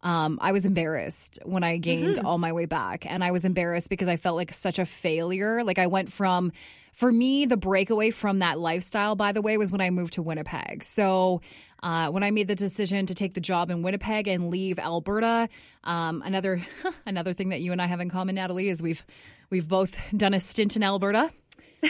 um, 0.04 0.38
I 0.40 0.52
was 0.52 0.66
embarrassed 0.66 1.38
when 1.44 1.64
I 1.64 1.78
gained 1.78 2.16
mm-hmm. 2.16 2.26
all 2.26 2.36
my 2.36 2.52
way 2.52 2.66
back. 2.66 3.06
And 3.10 3.24
I 3.24 3.30
was 3.30 3.46
embarrassed 3.46 3.88
because 3.88 4.06
I 4.06 4.16
felt 4.16 4.36
like 4.36 4.52
such 4.52 4.78
a 4.78 4.84
failure. 4.84 5.64
Like 5.64 5.78
I 5.78 5.86
went 5.86 6.12
from, 6.12 6.52
for 6.92 7.10
me, 7.10 7.46
the 7.46 7.56
breakaway 7.56 8.10
from 8.10 8.40
that 8.40 8.58
lifestyle, 8.58 9.16
by 9.16 9.32
the 9.32 9.40
way, 9.40 9.56
was 9.56 9.72
when 9.72 9.80
I 9.80 9.88
moved 9.88 10.12
to 10.12 10.22
Winnipeg. 10.22 10.84
So 10.84 11.40
uh, 11.82 12.10
when 12.10 12.22
I 12.22 12.30
made 12.30 12.48
the 12.48 12.54
decision 12.54 13.06
to 13.06 13.14
take 13.14 13.32
the 13.32 13.40
job 13.40 13.70
in 13.70 13.82
Winnipeg 13.82 14.28
and 14.28 14.50
leave 14.50 14.78
Alberta, 14.78 15.48
um, 15.82 16.22
another 16.24 16.60
another 17.06 17.32
thing 17.32 17.48
that 17.48 17.62
you 17.62 17.72
and 17.72 17.80
I 17.80 17.86
have 17.86 18.00
in 18.00 18.10
common, 18.10 18.34
Natalie, 18.34 18.68
is 18.68 18.82
we've 18.82 19.04
we've 19.48 19.66
both 19.66 19.98
done 20.14 20.34
a 20.34 20.40
stint 20.40 20.76
in 20.76 20.82
Alberta. 20.82 21.30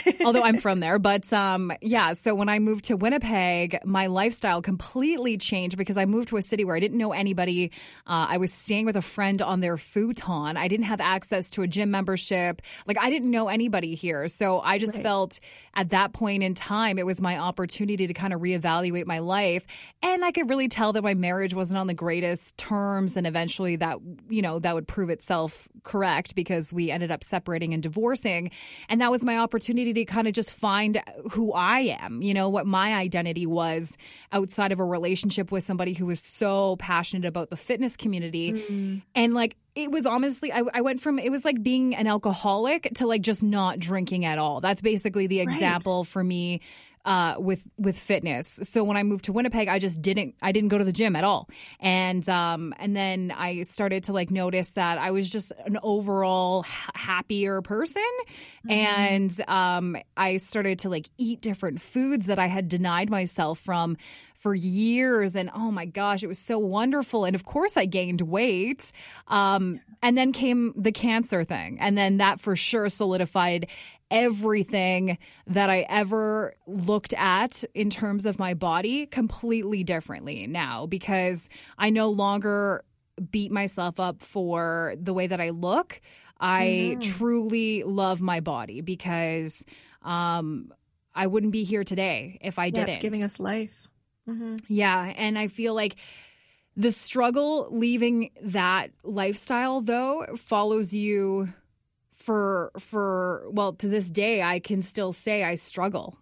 although 0.25 0.43
I'm 0.43 0.57
from 0.57 0.79
there. 0.79 0.99
But 0.99 1.31
um, 1.33 1.71
yeah, 1.81 2.13
so 2.13 2.35
when 2.35 2.49
I 2.49 2.59
moved 2.59 2.85
to 2.85 2.95
Winnipeg, 2.95 3.79
my 3.85 4.07
lifestyle 4.07 4.61
completely 4.61 5.37
changed 5.37 5.77
because 5.77 5.97
I 5.97 6.05
moved 6.05 6.29
to 6.29 6.37
a 6.37 6.41
city 6.41 6.65
where 6.65 6.75
I 6.75 6.79
didn't 6.79 6.97
know 6.97 7.13
anybody. 7.13 7.71
Uh, 8.07 8.27
I 8.29 8.37
was 8.37 8.51
staying 8.51 8.85
with 8.85 8.95
a 8.95 9.01
friend 9.01 9.41
on 9.41 9.59
their 9.59 9.77
futon. 9.77 10.57
I 10.57 10.67
didn't 10.67 10.85
have 10.85 11.01
access 11.01 11.49
to 11.51 11.61
a 11.61 11.67
gym 11.67 11.91
membership. 11.91 12.61
Like 12.87 12.97
I 12.99 13.09
didn't 13.09 13.31
know 13.31 13.47
anybody 13.47 13.95
here. 13.95 14.27
So 14.27 14.59
I 14.59 14.77
just 14.77 14.95
right. 14.95 15.03
felt 15.03 15.39
at 15.73 15.89
that 15.89 16.13
point 16.13 16.43
in 16.43 16.53
time, 16.53 16.97
it 16.97 17.05
was 17.05 17.21
my 17.21 17.37
opportunity 17.37 18.07
to 18.07 18.13
kind 18.13 18.33
of 18.33 18.41
reevaluate 18.41 19.05
my 19.05 19.19
life. 19.19 19.65
And 20.01 20.23
I 20.23 20.31
could 20.31 20.49
really 20.49 20.67
tell 20.67 20.93
that 20.93 21.03
my 21.03 21.13
marriage 21.13 21.53
wasn't 21.53 21.79
on 21.79 21.87
the 21.87 21.93
greatest 21.93 22.57
terms. 22.57 23.17
And 23.17 23.27
eventually 23.27 23.75
that, 23.77 23.99
you 24.29 24.41
know, 24.41 24.59
that 24.59 24.73
would 24.75 24.87
prove 24.87 25.09
itself 25.09 25.67
correct 25.83 26.35
because 26.35 26.71
we 26.71 26.91
ended 26.91 27.11
up 27.11 27.23
separating 27.23 27.73
and 27.73 27.83
divorcing. 27.83 28.51
And 28.89 29.01
that 29.01 29.11
was 29.11 29.23
my 29.23 29.37
opportunity 29.37 29.84
opportunity 29.85 30.05
to 30.05 30.11
kind 30.11 30.27
of 30.27 30.33
just 30.33 30.51
find 30.51 31.01
who 31.31 31.53
I 31.53 31.97
am, 32.01 32.21
you 32.21 32.33
know, 32.33 32.49
what 32.49 32.65
my 32.65 32.93
identity 32.93 33.45
was 33.45 33.97
outside 34.31 34.71
of 34.71 34.79
a 34.79 34.85
relationship 34.85 35.51
with 35.51 35.63
somebody 35.63 35.93
who 35.93 36.05
was 36.05 36.19
so 36.19 36.75
passionate 36.77 37.27
about 37.27 37.49
the 37.49 37.57
fitness 37.57 37.95
community. 37.95 38.53
Mm. 38.53 39.01
And 39.13 39.33
like, 39.33 39.55
it 39.75 39.91
was 39.91 40.05
honestly, 40.05 40.51
I, 40.51 40.63
I, 40.73 40.81
went 40.81 41.01
from, 41.01 41.19
it 41.19 41.29
was 41.29 41.43
like 41.43 41.61
being 41.61 41.95
an 41.95 42.07
alcoholic 42.07 42.89
to 42.95 43.07
like 43.07 43.21
just 43.21 43.43
not 43.43 43.77
drinking 43.79 44.25
at 44.25 44.37
all. 44.37 44.61
That's 44.61 44.81
basically 44.81 45.27
the 45.27 45.41
example 45.41 45.99
right. 45.99 46.07
for 46.07 46.23
me 46.23 46.61
uh, 47.05 47.35
with 47.37 47.69
with 47.77 47.97
fitness. 47.97 48.59
So 48.63 48.83
when 48.83 48.97
I 48.97 49.03
moved 49.03 49.25
to 49.25 49.31
Winnipeg, 49.31 49.67
I 49.67 49.79
just 49.79 50.01
didn't 50.01 50.35
I 50.41 50.51
didn't 50.51 50.69
go 50.69 50.77
to 50.77 50.83
the 50.83 50.91
gym 50.91 51.15
at 51.15 51.23
all, 51.23 51.47
and 51.79 52.27
um, 52.27 52.73
and 52.79 52.95
then 52.95 53.31
I 53.35 53.61
started 53.61 54.05
to 54.05 54.13
like 54.13 54.31
notice 54.31 54.71
that 54.71 54.97
I 54.97 55.11
was 55.11 55.31
just 55.31 55.51
an 55.65 55.77
overall 55.83 56.65
happier 56.95 57.61
person, 57.61 58.01
mm-hmm. 58.65 58.71
and 58.71 59.41
um, 59.47 59.97
I 60.17 60.37
started 60.37 60.79
to 60.79 60.89
like 60.89 61.09
eat 61.17 61.41
different 61.41 61.79
foods 61.79 62.25
that 62.25 62.39
I 62.39 62.47
had 62.47 62.67
denied 62.67 63.09
myself 63.09 63.59
from 63.59 63.97
for 64.45 64.53
years. 64.53 65.35
And 65.35 65.49
oh 65.55 65.71
my 65.71 65.85
gosh 65.85 66.21
it 66.21 66.27
was 66.27 66.37
so 66.37 66.59
wonderful. 66.59 67.25
And 67.25 67.33
of 67.33 67.45
course 67.45 67.77
i 67.77 67.85
gained 67.85 68.21
weight 68.21 68.91
um, 69.27 69.79
and 70.03 70.15
then 70.15 70.33
came 70.33 70.71
the 70.77 70.91
cancer 70.91 71.43
thing. 71.43 71.79
And 71.81 71.97
then 71.97 72.17
that 72.17 72.39
for 72.39 72.55
sure 72.55 72.87
solidified 72.89 73.65
everything 74.11 75.17
that 75.47 75.69
I 75.69 75.85
ever 75.89 76.55
looked 76.67 77.13
at 77.13 77.63
in 77.73 77.89
terms 77.89 78.25
of 78.25 78.39
my 78.39 78.53
body 78.53 79.05
completely 79.05 79.83
differently 79.83 80.47
now 80.47 80.85
because 80.85 81.49
I 81.77 81.89
no 81.89 82.09
longer 82.09 82.83
beat 83.31 83.51
myself 83.51 83.99
up 83.99 84.21
for 84.21 84.95
the 84.99 85.13
way 85.13 85.27
that 85.27 85.41
I 85.41 85.49
look. 85.49 86.01
I 86.39 86.97
mm-hmm. 86.97 86.99
truly 86.99 87.83
love 87.83 88.21
my 88.21 88.41
body 88.41 88.81
because 88.81 89.65
um, 90.03 90.73
I 91.13 91.27
wouldn't 91.27 91.53
be 91.53 91.63
here 91.63 91.83
today 91.83 92.37
if 92.41 92.59
I 92.59 92.65
yeah, 92.65 92.71
didn't. 92.71 92.89
It's 92.89 93.01
giving 93.01 93.23
us 93.23 93.39
life. 93.39 93.73
Mm-hmm. 94.29 94.57
Yeah. 94.67 95.13
And 95.15 95.37
I 95.37 95.47
feel 95.47 95.73
like 95.73 95.95
the 96.75 96.91
struggle 96.91 97.69
leaving 97.71 98.31
that 98.41 98.91
lifestyle, 99.03 99.81
though, 99.81 100.25
follows 100.37 100.93
you 100.93 101.53
for 102.25 102.71
for 102.79 103.47
well 103.51 103.73
to 103.73 103.87
this 103.87 104.09
day 104.09 104.41
I 104.41 104.59
can 104.59 104.81
still 104.81 105.13
say 105.13 105.43
I 105.43 105.55
struggle. 105.55 106.17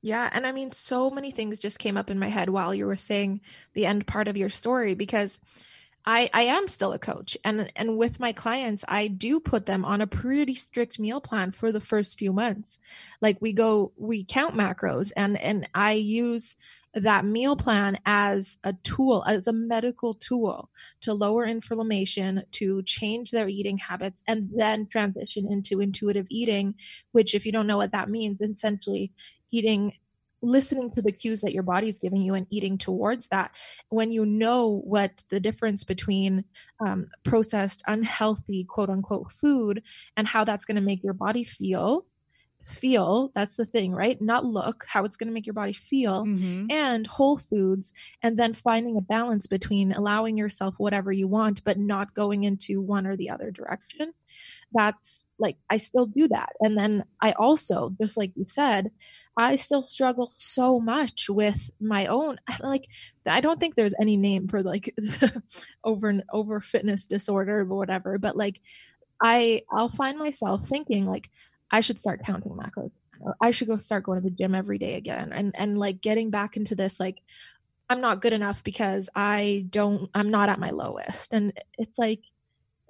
Yeah, 0.00 0.28
and 0.32 0.46
I 0.46 0.52
mean 0.52 0.70
so 0.72 1.10
many 1.10 1.32
things 1.32 1.58
just 1.58 1.80
came 1.80 1.96
up 1.96 2.10
in 2.10 2.18
my 2.18 2.28
head 2.28 2.48
while 2.48 2.72
you 2.74 2.86
were 2.86 2.96
saying 2.96 3.40
the 3.74 3.86
end 3.86 4.06
part 4.06 4.28
of 4.28 4.36
your 4.36 4.50
story 4.50 4.94
because 4.94 5.40
I 6.06 6.30
I 6.32 6.42
am 6.44 6.68
still 6.68 6.92
a 6.92 6.98
coach 6.98 7.36
and 7.44 7.72
and 7.74 7.98
with 7.98 8.20
my 8.20 8.32
clients 8.32 8.84
I 8.86 9.08
do 9.08 9.40
put 9.40 9.66
them 9.66 9.84
on 9.84 10.00
a 10.00 10.06
pretty 10.06 10.54
strict 10.54 11.00
meal 11.00 11.20
plan 11.20 11.50
for 11.50 11.72
the 11.72 11.80
first 11.80 12.18
few 12.18 12.32
months. 12.32 12.78
Like 13.20 13.38
we 13.40 13.52
go 13.52 13.92
we 13.96 14.24
count 14.24 14.54
macros 14.54 15.10
and 15.16 15.36
and 15.40 15.68
I 15.74 15.94
use 15.94 16.56
that 16.94 17.24
meal 17.24 17.56
plan 17.56 17.98
as 18.04 18.58
a 18.64 18.74
tool, 18.84 19.24
as 19.26 19.46
a 19.46 19.52
medical 19.52 20.14
tool 20.14 20.70
to 21.00 21.14
lower 21.14 21.44
inflammation, 21.44 22.42
to 22.52 22.82
change 22.82 23.30
their 23.30 23.48
eating 23.48 23.78
habits, 23.78 24.22
and 24.26 24.50
then 24.54 24.86
transition 24.86 25.50
into 25.50 25.80
intuitive 25.80 26.26
eating, 26.30 26.74
which, 27.12 27.34
if 27.34 27.46
you 27.46 27.52
don't 27.52 27.66
know 27.66 27.78
what 27.78 27.92
that 27.92 28.10
means, 28.10 28.40
essentially 28.40 29.12
eating 29.50 29.92
listening 30.42 30.90
to 30.90 31.00
the 31.00 31.12
cues 31.12 31.40
that 31.40 31.52
your 31.52 31.62
body's 31.62 31.98
giving 31.98 32.20
you 32.20 32.34
and 32.34 32.46
eating 32.50 32.76
towards 32.76 33.28
that. 33.28 33.52
When 33.88 34.10
you 34.10 34.26
know 34.26 34.82
what 34.84 35.22
the 35.30 35.40
difference 35.40 35.84
between 35.84 36.44
um, 36.84 37.06
processed 37.24 37.82
unhealthy 37.86 38.64
quote 38.64 38.90
unquote 38.90 39.30
food 39.30 39.82
and 40.16 40.26
how 40.26 40.44
that's 40.44 40.64
going 40.64 40.74
to 40.74 40.82
make 40.82 41.04
your 41.04 41.14
body 41.14 41.44
feel 41.44 42.06
feel. 42.64 43.30
That's 43.34 43.56
the 43.56 43.64
thing, 43.64 43.92
right? 43.92 44.20
Not 44.20 44.44
look, 44.44 44.84
how 44.88 45.04
it's 45.04 45.16
going 45.16 45.28
to 45.28 45.34
make 45.34 45.46
your 45.46 45.54
body 45.54 45.72
feel, 45.72 46.24
mm-hmm. 46.24 46.66
and 46.70 47.06
whole 47.06 47.38
foods. 47.38 47.92
And 48.22 48.36
then 48.36 48.54
finding 48.54 48.96
a 48.96 49.02
balance 49.02 49.46
between 49.46 49.92
allowing 49.92 50.36
yourself 50.36 50.74
whatever 50.78 51.12
you 51.12 51.28
want, 51.28 51.64
but 51.64 51.78
not 51.78 52.14
going 52.14 52.44
into 52.44 52.80
one 52.80 53.06
or 53.06 53.16
the 53.16 53.30
other 53.30 53.50
direction. 53.50 54.12
That's 54.72 55.26
like, 55.38 55.56
I 55.68 55.76
still 55.76 56.06
do 56.06 56.28
that. 56.28 56.50
And 56.60 56.78
then 56.78 57.04
I 57.20 57.32
also, 57.32 57.94
just 58.00 58.16
like 58.16 58.32
you 58.36 58.46
said, 58.48 58.90
I 59.36 59.56
still 59.56 59.86
struggle 59.86 60.32
so 60.36 60.78
much 60.78 61.30
with 61.30 61.70
my 61.80 62.06
own 62.06 62.38
like 62.60 62.86
I 63.24 63.40
don't 63.40 63.58
think 63.58 63.74
there's 63.74 63.94
any 63.98 64.16
name 64.16 64.46
for 64.46 64.62
like 64.62 64.94
over 65.84 66.08
and 66.10 66.22
over 66.32 66.60
fitness 66.60 67.06
disorder 67.06 67.60
or 67.60 67.64
whatever, 67.64 68.18
but 68.18 68.36
like 68.36 68.60
I 69.22 69.62
I'll 69.70 69.88
find 69.88 70.18
myself 70.18 70.66
thinking 70.66 71.06
like 71.06 71.30
I 71.72 71.80
should 71.80 71.98
start 71.98 72.24
counting 72.24 72.52
macros. 72.52 72.90
I 73.40 73.50
should 73.50 73.68
go 73.68 73.78
start 73.80 74.04
going 74.04 74.20
to 74.20 74.28
the 74.28 74.34
gym 74.34 74.54
every 74.54 74.78
day 74.78 74.94
again 74.94 75.32
and 75.32 75.54
and 75.56 75.78
like 75.78 76.00
getting 76.00 76.30
back 76.30 76.56
into 76.56 76.74
this 76.74 76.98
like 76.98 77.18
I'm 77.88 78.00
not 78.00 78.20
good 78.20 78.32
enough 78.32 78.64
because 78.64 79.08
I 79.14 79.66
don't 79.70 80.10
I'm 80.14 80.30
not 80.30 80.48
at 80.48 80.58
my 80.58 80.70
lowest 80.70 81.32
and 81.32 81.52
it's 81.78 81.98
like 81.98 82.20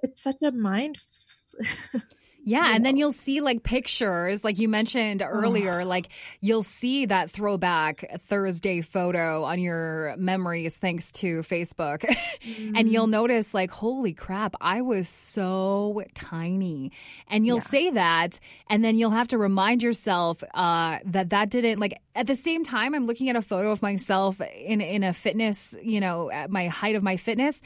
it's 0.01 0.21
such 0.21 0.37
a 0.41 0.51
mind 0.51 0.97
Yeah, 2.45 2.75
and 2.75 2.85
then 2.85 2.97
you'll 2.97 3.13
see 3.13 3.39
like 3.39 3.63
pictures, 3.63 4.43
like 4.43 4.59
you 4.59 4.67
mentioned 4.67 5.23
earlier, 5.25 5.85
like 5.85 6.09
you'll 6.41 6.61
see 6.61 7.05
that 7.05 7.31
throwback 7.31 8.03
Thursday 8.19 8.81
photo 8.81 9.45
on 9.45 9.59
your 9.59 10.15
memories 10.17 10.75
thanks 10.75 11.11
to 11.13 11.39
Facebook. 11.39 11.99
mm. 11.99 12.73
and 12.75 12.91
you'll 12.91 13.05
mm-hmm. 13.05 13.11
notice 13.11 13.53
like, 13.53 13.71
holy 13.71 14.13
crap, 14.13 14.55
I 14.59 14.81
was 14.81 15.07
so 15.07 16.03
tiny. 16.13 16.91
And 17.29 17.45
you'll 17.45 17.59
yeah. 17.59 17.63
say 17.63 17.89
that, 17.91 18.39
and 18.69 18.83
then 18.83 18.97
you'll 18.97 19.11
have 19.11 19.29
to 19.29 19.37
remind 19.37 19.81
yourself 19.81 20.43
uh, 20.53 20.99
that 21.05 21.29
that 21.29 21.49
didn't 21.49 21.79
like 21.79 22.01
at 22.13 22.27
the 22.27 22.35
same 22.35 22.65
time, 22.65 22.93
I'm 22.93 23.07
looking 23.07 23.29
at 23.29 23.37
a 23.37 23.41
photo 23.41 23.71
of 23.71 23.81
myself 23.81 24.41
in 24.41 24.81
in 24.81 25.03
a 25.03 25.13
fitness, 25.13 25.75
you 25.81 26.01
know, 26.01 26.29
at 26.29 26.51
my 26.51 26.67
height 26.67 26.95
of 26.95 27.03
my 27.03 27.15
fitness. 27.15 27.61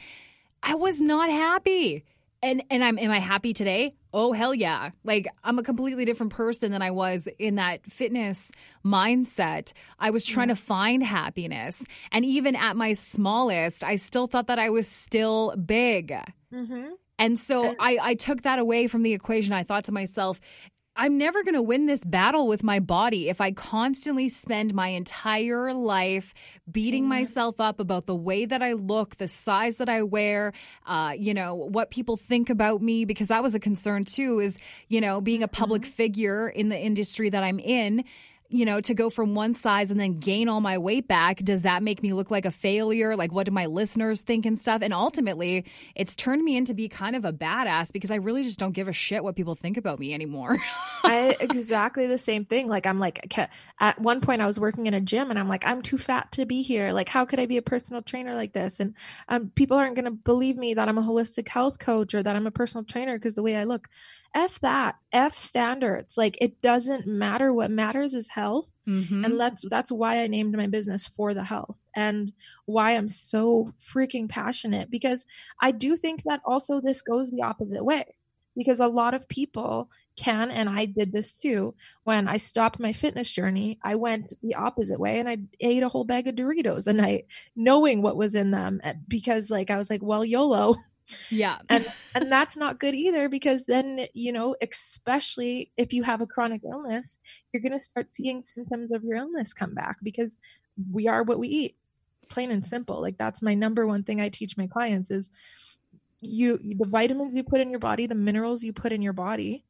I 0.62 0.76
was 0.76 1.00
not 1.00 1.30
happy 1.30 2.04
and 2.42 2.62
and 2.70 2.84
I'm 2.84 2.98
am 2.98 3.10
I 3.10 3.18
happy 3.18 3.52
today? 3.52 3.94
Oh 4.12 4.32
hell 4.32 4.54
yeah. 4.54 4.90
Like 5.04 5.28
I'm 5.44 5.58
a 5.58 5.62
completely 5.62 6.04
different 6.04 6.32
person 6.32 6.72
than 6.72 6.82
I 6.82 6.90
was 6.90 7.28
in 7.38 7.56
that 7.56 7.84
fitness 7.90 8.50
mindset. 8.84 9.72
I 9.98 10.10
was 10.10 10.24
trying 10.24 10.48
yeah. 10.48 10.54
to 10.54 10.60
find 10.60 11.02
happiness. 11.02 11.82
And 12.12 12.24
even 12.24 12.56
at 12.56 12.76
my 12.76 12.92
smallest, 12.94 13.84
I 13.84 13.96
still 13.96 14.26
thought 14.26 14.46
that 14.46 14.58
I 14.58 14.70
was 14.70 14.88
still 14.88 15.54
big. 15.56 16.14
Mm-hmm. 16.52 16.88
And 17.18 17.38
so 17.38 17.74
I, 17.80 17.98
I 18.00 18.14
took 18.14 18.42
that 18.42 18.60
away 18.60 18.86
from 18.86 19.02
the 19.02 19.12
equation. 19.12 19.52
I 19.52 19.64
thought 19.64 19.84
to 19.86 19.92
myself, 19.92 20.40
I'm 21.00 21.16
never 21.16 21.44
going 21.44 21.54
to 21.54 21.62
win 21.62 21.86
this 21.86 22.02
battle 22.02 22.48
with 22.48 22.64
my 22.64 22.80
body 22.80 23.28
if 23.28 23.40
I 23.40 23.52
constantly 23.52 24.28
spend 24.28 24.74
my 24.74 24.88
entire 24.88 25.72
life 25.72 26.34
beating 26.68 27.04
mm-hmm. 27.04 27.10
myself 27.10 27.60
up 27.60 27.78
about 27.78 28.06
the 28.06 28.16
way 28.16 28.44
that 28.44 28.62
I 28.62 28.72
look, 28.72 29.14
the 29.14 29.28
size 29.28 29.76
that 29.76 29.88
I 29.88 30.02
wear, 30.02 30.52
uh, 30.88 31.14
you 31.16 31.34
know, 31.34 31.54
what 31.54 31.92
people 31.92 32.16
think 32.16 32.50
about 32.50 32.82
me, 32.82 33.04
because 33.04 33.28
that 33.28 33.44
was 33.44 33.54
a 33.54 33.60
concern 33.60 34.06
too, 34.06 34.40
is, 34.40 34.58
you 34.88 35.00
know, 35.00 35.20
being 35.20 35.44
a 35.44 35.48
public 35.48 35.82
mm-hmm. 35.82 35.92
figure 35.92 36.48
in 36.48 36.68
the 36.68 36.78
industry 36.78 37.30
that 37.30 37.44
I'm 37.44 37.60
in 37.60 38.04
you 38.50 38.64
know, 38.64 38.80
to 38.80 38.94
go 38.94 39.10
from 39.10 39.34
one 39.34 39.52
size 39.52 39.90
and 39.90 40.00
then 40.00 40.18
gain 40.18 40.48
all 40.48 40.62
my 40.62 40.78
weight 40.78 41.06
back, 41.06 41.36
does 41.38 41.62
that 41.62 41.82
make 41.82 42.02
me 42.02 42.14
look 42.14 42.30
like 42.30 42.46
a 42.46 42.50
failure? 42.50 43.14
Like, 43.14 43.30
what 43.30 43.44
do 43.44 43.52
my 43.52 43.66
listeners 43.66 44.22
think 44.22 44.46
and 44.46 44.58
stuff? 44.58 44.80
And 44.80 44.94
ultimately, 44.94 45.66
it's 45.94 46.16
turned 46.16 46.42
me 46.42 46.56
into 46.56 46.72
be 46.72 46.88
kind 46.88 47.14
of 47.14 47.26
a 47.26 47.32
badass 47.32 47.92
because 47.92 48.10
I 48.10 48.14
really 48.14 48.42
just 48.42 48.58
don't 48.58 48.72
give 48.72 48.88
a 48.88 48.92
shit 48.92 49.22
what 49.22 49.36
people 49.36 49.54
think 49.54 49.76
about 49.76 49.98
me 49.98 50.14
anymore. 50.14 50.56
I 51.04 51.36
exactly 51.40 52.06
the 52.06 52.16
same 52.16 52.46
thing. 52.46 52.68
Like, 52.68 52.86
I'm 52.86 52.98
like, 52.98 53.38
at 53.80 54.00
one 54.00 54.22
point, 54.22 54.40
I 54.40 54.46
was 54.46 54.58
working 54.58 54.86
in 54.86 54.94
a 54.94 55.00
gym 55.00 55.28
and 55.28 55.38
I'm 55.38 55.48
like, 55.48 55.66
I'm 55.66 55.82
too 55.82 55.98
fat 55.98 56.32
to 56.32 56.46
be 56.46 56.62
here. 56.62 56.92
Like, 56.92 57.10
how 57.10 57.26
could 57.26 57.40
I 57.40 57.46
be 57.46 57.58
a 57.58 57.62
personal 57.62 58.00
trainer 58.00 58.34
like 58.34 58.54
this? 58.54 58.80
And 58.80 58.94
um, 59.28 59.52
people 59.54 59.76
aren't 59.76 59.94
going 59.94 60.06
to 60.06 60.10
believe 60.10 60.56
me 60.56 60.72
that 60.72 60.88
I'm 60.88 60.98
a 60.98 61.02
holistic 61.02 61.48
health 61.48 61.78
coach 61.78 62.14
or 62.14 62.22
that 62.22 62.34
I'm 62.34 62.46
a 62.46 62.50
personal 62.50 62.84
trainer 62.84 63.18
because 63.18 63.34
the 63.34 63.42
way 63.42 63.56
I 63.56 63.64
look. 63.64 63.88
F 64.34 64.60
that. 64.60 64.96
F 65.12 65.36
standards. 65.36 66.16
Like 66.16 66.36
it 66.40 66.60
doesn't 66.60 67.06
matter. 67.06 67.52
What 67.52 67.70
matters 67.70 68.14
is 68.14 68.28
health. 68.38 68.68
Mm-hmm. 68.86 69.24
And 69.24 69.40
that's 69.40 69.64
that's 69.70 69.92
why 69.92 70.22
I 70.22 70.26
named 70.26 70.56
my 70.56 70.66
business 70.66 71.06
for 71.06 71.34
the 71.34 71.44
health 71.44 71.78
and 71.94 72.32
why 72.66 72.92
I'm 72.92 73.08
so 73.08 73.72
freaking 73.80 74.28
passionate 74.28 74.90
because 74.90 75.26
I 75.60 75.72
do 75.72 75.96
think 75.96 76.22
that 76.24 76.40
also 76.44 76.80
this 76.80 77.02
goes 77.02 77.30
the 77.30 77.42
opposite 77.42 77.84
way. 77.84 78.14
Because 78.56 78.80
a 78.80 78.88
lot 78.88 79.14
of 79.14 79.28
people 79.28 79.88
can 80.16 80.50
and 80.50 80.68
I 80.68 80.84
did 80.84 81.12
this 81.12 81.32
too. 81.32 81.74
When 82.02 82.26
I 82.26 82.38
stopped 82.38 82.80
my 82.80 82.92
fitness 82.92 83.30
journey, 83.30 83.78
I 83.84 83.94
went 83.94 84.34
the 84.42 84.56
opposite 84.56 84.98
way 84.98 85.20
and 85.20 85.28
I 85.28 85.38
ate 85.60 85.84
a 85.84 85.88
whole 85.88 86.04
bag 86.04 86.26
of 86.26 86.34
Doritos 86.34 86.88
and 86.88 87.00
I 87.00 87.22
knowing 87.54 88.02
what 88.02 88.16
was 88.16 88.34
in 88.34 88.50
them 88.50 88.80
eh, 88.82 88.94
because 89.06 89.48
like 89.48 89.70
I 89.70 89.76
was 89.76 89.88
like, 89.90 90.02
well, 90.02 90.24
YOLO, 90.24 90.74
yeah. 91.30 91.58
and 91.68 91.86
and 92.14 92.30
that's 92.30 92.56
not 92.56 92.78
good 92.78 92.94
either 92.94 93.28
because 93.28 93.64
then, 93.64 94.06
you 94.14 94.32
know, 94.32 94.56
especially 94.62 95.70
if 95.76 95.92
you 95.92 96.02
have 96.02 96.20
a 96.20 96.26
chronic 96.26 96.62
illness, 96.64 97.18
you're 97.52 97.62
going 97.62 97.78
to 97.78 97.84
start 97.84 98.14
seeing 98.14 98.44
symptoms 98.44 98.92
of 98.92 99.04
your 99.04 99.16
illness 99.16 99.52
come 99.52 99.74
back 99.74 99.96
because 100.02 100.36
we 100.92 101.08
are 101.08 101.22
what 101.22 101.38
we 101.38 101.48
eat. 101.48 101.76
Plain 102.28 102.50
and 102.50 102.66
simple. 102.66 103.00
Like 103.00 103.16
that's 103.16 103.42
my 103.42 103.54
number 103.54 103.86
one 103.86 104.02
thing 104.02 104.20
I 104.20 104.28
teach 104.28 104.56
my 104.56 104.66
clients 104.66 105.10
is 105.10 105.30
you 106.20 106.58
the 106.62 106.86
vitamins 106.86 107.34
you 107.34 107.42
put 107.42 107.60
in 107.60 107.70
your 107.70 107.78
body, 107.78 108.06
the 108.06 108.14
minerals 108.14 108.62
you 108.62 108.72
put 108.72 108.92
in 108.92 109.02
your 109.02 109.12
body. 109.12 109.64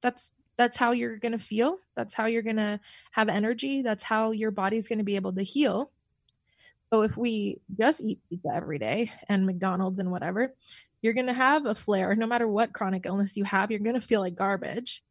That's 0.00 0.30
that's 0.56 0.76
how 0.76 0.92
you're 0.92 1.16
going 1.16 1.32
to 1.32 1.38
feel. 1.38 1.78
That's 1.94 2.14
how 2.14 2.26
you're 2.26 2.42
going 2.42 2.56
to 2.56 2.80
have 3.12 3.28
energy. 3.28 3.82
That's 3.82 4.02
how 4.02 4.32
your 4.32 4.50
body's 4.50 4.88
going 4.88 4.98
to 4.98 5.04
be 5.04 5.16
able 5.16 5.32
to 5.34 5.42
heal 5.42 5.90
so 6.92 7.02
if 7.02 7.16
we 7.16 7.60
just 7.78 8.00
eat 8.00 8.18
pizza 8.28 8.48
every 8.52 8.78
day 8.78 9.12
and 9.28 9.46
McDonald's 9.46 9.98
and 9.98 10.10
whatever, 10.10 10.54
you're 11.02 11.14
going 11.14 11.26
to 11.26 11.32
have 11.32 11.66
a 11.66 11.74
flare. 11.74 12.14
No 12.14 12.26
matter 12.26 12.48
what 12.48 12.72
chronic 12.72 13.06
illness 13.06 13.36
you 13.36 13.44
have, 13.44 13.70
you're 13.70 13.80
going 13.80 13.94
to 13.94 14.00
feel 14.00 14.20
like 14.20 14.34
garbage. 14.34 15.02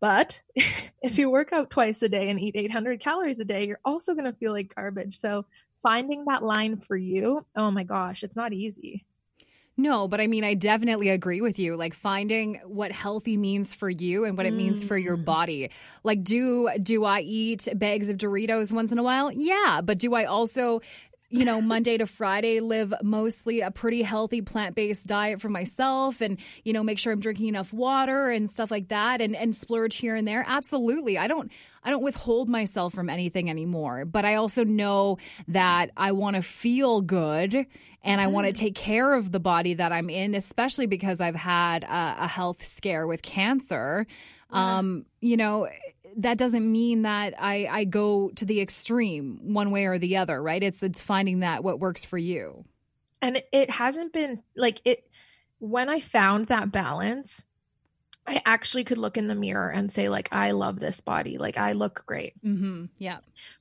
But 0.00 0.40
if 1.02 1.18
you 1.18 1.30
work 1.30 1.52
out 1.52 1.70
twice 1.70 2.02
a 2.02 2.08
day 2.08 2.30
and 2.30 2.40
eat 2.40 2.56
800 2.56 3.00
calories 3.00 3.40
a 3.40 3.44
day, 3.44 3.66
you're 3.66 3.80
also 3.84 4.14
going 4.14 4.24
to 4.24 4.38
feel 4.38 4.52
like 4.52 4.74
garbage. 4.74 5.18
So 5.18 5.44
finding 5.82 6.24
that 6.24 6.42
line 6.42 6.78
for 6.78 6.96
you, 6.96 7.44
oh 7.54 7.70
my 7.70 7.84
gosh, 7.84 8.22
it's 8.22 8.36
not 8.36 8.52
easy. 8.52 9.04
No, 9.78 10.08
but 10.08 10.20
I 10.22 10.26
mean, 10.26 10.42
I 10.42 10.54
definitely 10.54 11.10
agree 11.10 11.42
with 11.42 11.58
you. 11.58 11.76
Like 11.76 11.92
finding 11.92 12.60
what 12.64 12.92
healthy 12.92 13.36
means 13.36 13.74
for 13.74 13.90
you 13.90 14.24
and 14.24 14.36
what 14.36 14.46
it 14.46 14.54
means 14.54 14.82
for 14.82 14.96
your 14.96 15.18
mm. 15.18 15.24
body. 15.24 15.70
Like, 16.02 16.24
do 16.24 16.70
do 16.82 17.04
I 17.04 17.20
eat 17.20 17.68
bags 17.74 18.08
of 18.08 18.16
Doritos 18.16 18.72
once 18.72 18.90
in 18.90 18.98
a 18.98 19.02
while? 19.02 19.30
Yeah, 19.30 19.82
but 19.82 19.98
do 19.98 20.14
I 20.14 20.24
also 20.24 20.80
you 21.28 21.44
know, 21.44 21.60
Monday 21.76 21.98
to 21.98 22.06
Friday, 22.06 22.60
live 22.60 22.94
mostly 23.02 23.60
a 23.60 23.70
pretty 23.70 24.02
healthy 24.02 24.42
plant 24.42 24.74
based 24.74 25.06
diet 25.06 25.40
for 25.40 25.48
myself 25.48 26.20
and, 26.20 26.38
you 26.64 26.72
know, 26.72 26.82
make 26.82 26.98
sure 26.98 27.12
I'm 27.12 27.20
drinking 27.20 27.48
enough 27.48 27.72
water 27.72 28.30
and 28.30 28.50
stuff 28.50 28.70
like 28.70 28.88
that 28.88 29.20
and, 29.20 29.34
and 29.34 29.54
splurge 29.54 29.96
here 29.96 30.14
and 30.14 30.26
there. 30.26 30.44
Absolutely. 30.46 31.18
I 31.18 31.26
don't, 31.26 31.50
I 31.82 31.90
don't 31.90 32.02
withhold 32.02 32.48
myself 32.48 32.94
from 32.94 33.10
anything 33.10 33.50
anymore, 33.50 34.04
but 34.04 34.24
I 34.24 34.36
also 34.36 34.64
know 34.64 35.18
that 35.48 35.90
I 35.96 36.12
want 36.12 36.36
to 36.36 36.42
feel 36.42 37.00
good 37.00 37.66
and 38.06 38.20
I 38.20 38.28
want 38.28 38.46
to 38.46 38.52
mm. 38.52 38.56
take 38.56 38.74
care 38.74 39.14
of 39.14 39.32
the 39.32 39.40
body 39.40 39.74
that 39.74 39.92
I'm 39.92 40.08
in, 40.08 40.34
especially 40.34 40.86
because 40.86 41.20
I've 41.20 41.36
had 41.36 41.84
a, 41.84 42.16
a 42.20 42.26
health 42.26 42.64
scare 42.64 43.06
with 43.06 43.22
cancer. 43.22 44.06
Yeah. 44.52 44.78
Um, 44.78 45.06
you 45.20 45.36
know, 45.36 45.68
that 46.18 46.38
doesn't 46.38 46.70
mean 46.70 47.02
that 47.02 47.34
I, 47.38 47.68
I 47.70 47.84
go 47.84 48.30
to 48.36 48.44
the 48.44 48.60
extreme 48.60 49.52
one 49.52 49.70
way 49.70 49.86
or 49.86 49.98
the 49.98 50.16
other, 50.16 50.42
right? 50.42 50.62
It's 50.62 50.82
it's 50.82 51.02
finding 51.02 51.40
that 51.40 51.62
what 51.62 51.80
works 51.80 52.04
for 52.04 52.16
you. 52.16 52.64
And 53.20 53.42
it 53.52 53.70
hasn't 53.70 54.12
been 54.12 54.42
like 54.56 54.80
it 54.84 55.10
when 55.58 55.88
I 55.88 56.00
found 56.00 56.46
that 56.46 56.70
balance, 56.70 57.42
I 58.26 58.42
actually 58.44 58.84
could 58.84 58.98
look 58.98 59.16
in 59.16 59.28
the 59.28 59.34
mirror 59.34 59.70
and 59.70 59.92
say, 59.92 60.08
like, 60.08 60.28
I 60.32 60.50
love 60.50 60.80
this 60.80 61.00
body. 61.00 61.38
Like, 61.38 61.58
I 61.58 61.72
look 61.72 62.04
great. 62.06 62.34
Mm-hmm. 62.44 62.86
Yeah. 62.98 63.18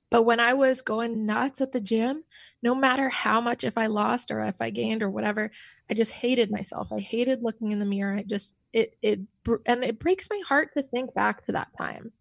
But 0.09 0.23
when 0.23 0.39
I 0.39 0.53
was 0.53 0.81
going 0.81 1.25
nuts 1.25 1.61
at 1.61 1.71
the 1.71 1.79
gym, 1.79 2.23
no 2.65 2.75
matter 2.75 3.07
how 3.09 3.39
much, 3.39 3.63
if 3.63 3.77
I 3.77 3.85
lost 3.87 4.31
or 4.31 4.41
if 4.41 4.55
I 4.59 4.71
gained 4.71 5.03
or 5.03 5.09
whatever, 5.09 5.51
I 5.89 5.93
just 5.93 6.11
hated 6.11 6.51
myself. 6.51 6.87
I 6.91 6.99
hated 6.99 7.43
looking 7.43 7.71
in 7.71 7.79
the 7.79 7.85
mirror. 7.85 8.17
It 8.17 8.27
just, 8.27 8.55
it, 8.73 8.97
it, 9.01 9.19
and 9.65 9.83
it 9.83 9.99
breaks 9.99 10.27
my 10.29 10.41
heart 10.47 10.71
to 10.75 10.83
think 10.83 11.13
back 11.13 11.45
to 11.45 11.53
that 11.53 11.69
time 11.77 12.11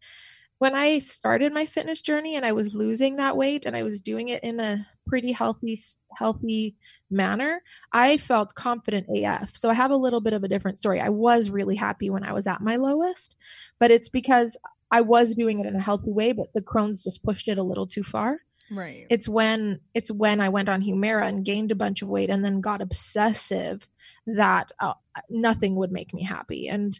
when 0.58 0.74
I 0.74 1.00
started 1.00 1.52
my 1.52 1.66
fitness 1.66 2.00
journey 2.00 2.36
and 2.36 2.46
I 2.46 2.52
was 2.52 2.74
losing 2.74 3.16
that 3.16 3.36
weight 3.36 3.66
and 3.66 3.76
I 3.76 3.82
was 3.82 4.00
doing 4.00 4.28
it 4.28 4.42
in 4.42 4.60
a 4.60 4.86
pretty 5.06 5.32
healthy 5.32 5.82
healthy 6.16 6.76
manner, 7.10 7.60
I 7.92 8.16
felt 8.16 8.54
confident 8.54 9.08
AF. 9.14 9.56
So 9.56 9.68
I 9.68 9.74
have 9.74 9.90
a 9.90 9.96
little 9.96 10.20
bit 10.20 10.32
of 10.32 10.44
a 10.44 10.48
different 10.48 10.78
story. 10.78 11.00
I 11.00 11.08
was 11.08 11.50
really 11.50 11.76
happy 11.76 12.08
when 12.08 12.24
I 12.24 12.32
was 12.32 12.46
at 12.46 12.60
my 12.60 12.76
lowest, 12.76 13.36
but 13.80 13.90
it's 13.90 14.08
because 14.08 14.56
I 14.90 15.00
was 15.00 15.34
doing 15.34 15.58
it 15.58 15.66
in 15.66 15.74
a 15.76 15.82
healthy 15.82 16.12
way, 16.12 16.32
but 16.32 16.52
the 16.54 16.62
Crohn's 16.62 17.02
just 17.02 17.24
pushed 17.24 17.48
it 17.48 17.58
a 17.58 17.62
little 17.62 17.86
too 17.86 18.04
far. 18.04 18.38
Right. 18.70 19.06
It's 19.10 19.28
when 19.28 19.80
it's 19.92 20.10
when 20.10 20.40
I 20.40 20.48
went 20.48 20.68
on 20.68 20.82
Humira 20.82 21.28
and 21.28 21.44
gained 21.44 21.70
a 21.70 21.76
bunch 21.76 22.02
of 22.02 22.08
weight 22.08 22.30
and 22.30 22.44
then 22.44 22.60
got 22.60 22.80
obsessive 22.80 23.86
that 24.26 24.72
uh, 24.80 24.94
nothing 25.28 25.76
would 25.76 25.92
make 25.92 26.14
me 26.14 26.22
happy 26.24 26.68
and 26.68 26.98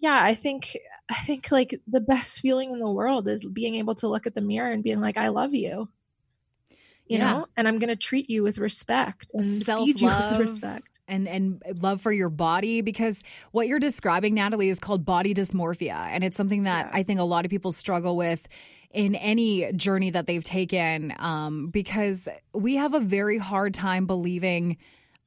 yeah, 0.00 0.18
I 0.22 0.34
think 0.34 0.76
I 1.08 1.14
think 1.14 1.50
like 1.52 1.78
the 1.86 2.00
best 2.00 2.40
feeling 2.40 2.72
in 2.72 2.78
the 2.78 2.90
world 2.90 3.28
is 3.28 3.44
being 3.44 3.76
able 3.76 3.94
to 3.96 4.08
look 4.08 4.26
at 4.26 4.34
the 4.34 4.40
mirror 4.40 4.72
and 4.72 4.82
being 4.82 5.00
like, 5.00 5.16
I 5.16 5.28
love 5.28 5.54
you. 5.54 5.88
You 7.06 7.18
yeah. 7.18 7.32
know, 7.32 7.46
and 7.56 7.68
I'm 7.68 7.78
gonna 7.78 7.96
treat 7.96 8.30
you 8.30 8.42
with 8.42 8.58
respect 8.58 9.26
and 9.34 9.64
Self-love. 9.64 9.86
feed 9.86 10.00
you 10.00 10.08
with 10.08 10.40
respect 10.40 10.88
and 11.06 11.28
and 11.28 11.62
love 11.82 12.00
for 12.00 12.12
your 12.12 12.30
body 12.30 12.80
because 12.80 13.22
what 13.52 13.66
you're 13.66 13.80
describing 13.80 14.34
Natalie 14.34 14.70
is 14.70 14.78
called 14.78 15.04
body 15.04 15.34
dysmorphia 15.34 16.06
and 16.10 16.24
it's 16.24 16.36
something 16.36 16.62
that 16.62 16.86
yeah. 16.86 16.98
I 16.98 17.02
think 17.02 17.20
a 17.20 17.24
lot 17.24 17.44
of 17.44 17.50
people 17.50 17.72
struggle 17.72 18.16
with 18.16 18.46
in 18.92 19.14
any 19.14 19.72
journey 19.72 20.10
that 20.10 20.26
they've 20.26 20.42
taken 20.42 21.14
um, 21.18 21.68
because 21.68 22.28
we 22.52 22.76
have 22.76 22.94
a 22.94 23.00
very 23.00 23.38
hard 23.38 23.72
time 23.72 24.06
believing 24.06 24.76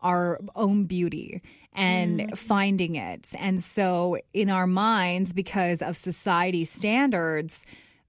our 0.02 0.40
own 0.56 0.84
beauty 0.84 1.42
and 1.72 2.20
mm. 2.20 2.38
finding 2.38 2.96
it. 2.96 3.30
And 3.40 3.62
so, 3.62 4.18
in 4.34 4.50
our 4.50 4.68
minds, 4.68 5.34
because 5.34 5.82
of 5.82 5.98
society 5.98 6.66
standards, 6.66 7.66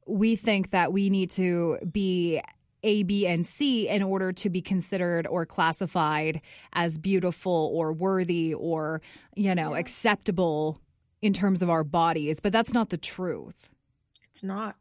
we 0.06 0.36
think 0.36 0.70
that 0.70 0.92
we 0.92 1.08
need 1.08 1.30
to 1.30 1.78
be 1.90 2.42
A, 2.82 3.04
B, 3.04 3.26
and 3.26 3.46
C 3.46 3.88
in 3.88 4.02
order 4.02 4.32
to 4.32 4.50
be 4.50 4.60
considered 4.60 5.26
or 5.26 5.46
classified 5.46 6.42
as 6.72 6.98
beautiful 6.98 7.70
or 7.72 7.92
worthy 7.92 8.52
or, 8.52 9.00
you 9.34 9.54
know, 9.54 9.72
yeah. 9.72 9.80
acceptable 9.80 10.80
in 11.22 11.32
terms 11.32 11.62
of 11.62 11.70
our 11.70 11.84
bodies. 11.84 12.40
But 12.40 12.52
that's 12.52 12.74
not 12.74 12.90
the 12.90 12.98
truth. 12.98 13.70
It's 14.30 14.42
not. 14.42 14.76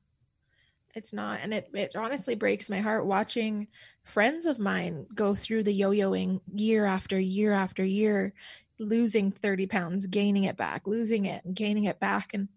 It's 0.93 1.13
not. 1.13 1.39
And 1.41 1.53
it, 1.53 1.69
it 1.73 1.95
honestly 1.95 2.35
breaks 2.35 2.69
my 2.69 2.79
heart 2.79 3.05
watching 3.05 3.67
friends 4.03 4.45
of 4.45 4.59
mine 4.59 5.07
go 5.15 5.33
through 5.33 5.63
the 5.63 5.73
yo 5.73 5.91
yoing 5.91 6.41
year 6.53 6.85
after 6.85 7.19
year 7.19 7.51
after 7.51 7.83
year, 7.83 8.33
losing 8.79 9.31
30 9.31 9.67
pounds, 9.67 10.05
gaining 10.05 10.43
it 10.43 10.57
back, 10.57 10.85
losing 10.85 11.25
it 11.25 11.43
and 11.45 11.55
gaining 11.55 11.85
it 11.85 11.99
back. 11.99 12.33
And 12.33 12.47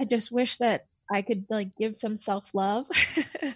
I 0.00 0.04
just 0.04 0.32
wish 0.32 0.58
that 0.58 0.86
I 1.10 1.22
could 1.22 1.44
like 1.48 1.76
give 1.76 1.96
some 2.00 2.20
self 2.20 2.44
love 2.54 2.86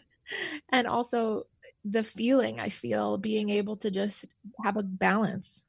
and 0.68 0.86
also 0.86 1.46
the 1.84 2.04
feeling 2.04 2.60
I 2.60 2.68
feel 2.68 3.18
being 3.18 3.50
able 3.50 3.76
to 3.78 3.90
just 3.90 4.26
have 4.62 4.76
a 4.76 4.82
balance 4.82 5.62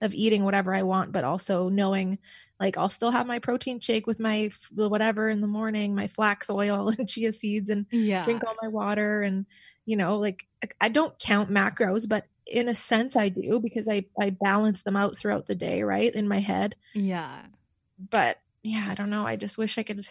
of 0.00 0.14
eating 0.14 0.44
whatever 0.44 0.74
I 0.74 0.82
want, 0.82 1.12
but 1.12 1.24
also 1.24 1.68
knowing 1.68 2.18
like 2.60 2.76
I'll 2.76 2.90
still 2.90 3.10
have 3.10 3.26
my 3.26 3.38
protein 3.38 3.80
shake 3.80 4.06
with 4.06 4.20
my 4.20 4.50
whatever 4.74 5.30
in 5.30 5.40
the 5.40 5.46
morning, 5.46 5.94
my 5.94 6.08
flax 6.08 6.50
oil 6.50 6.88
and 6.98 7.08
chia 7.08 7.32
seeds 7.32 7.70
and 7.70 7.86
yeah. 7.90 8.24
drink 8.24 8.44
all 8.46 8.54
my 8.62 8.68
water 8.68 9.22
and 9.22 9.46
you 9.86 9.96
know, 9.96 10.18
like 10.18 10.46
I 10.80 10.90
don't 10.90 11.18
count 11.18 11.50
macros, 11.50 12.08
but 12.08 12.26
in 12.46 12.68
a 12.68 12.74
sense 12.74 13.16
I 13.16 13.30
do 13.30 13.58
because 13.60 13.88
I 13.88 14.04
I 14.20 14.30
balance 14.30 14.82
them 14.82 14.94
out 14.94 15.18
throughout 15.18 15.46
the 15.46 15.54
day, 15.54 15.82
right? 15.82 16.14
In 16.14 16.28
my 16.28 16.40
head. 16.40 16.76
Yeah. 16.94 17.46
But 17.98 18.38
yeah, 18.62 18.86
I 18.88 18.94
don't 18.94 19.10
know. 19.10 19.26
I 19.26 19.36
just 19.36 19.56
wish 19.56 19.78
I 19.78 19.82
could 19.82 20.06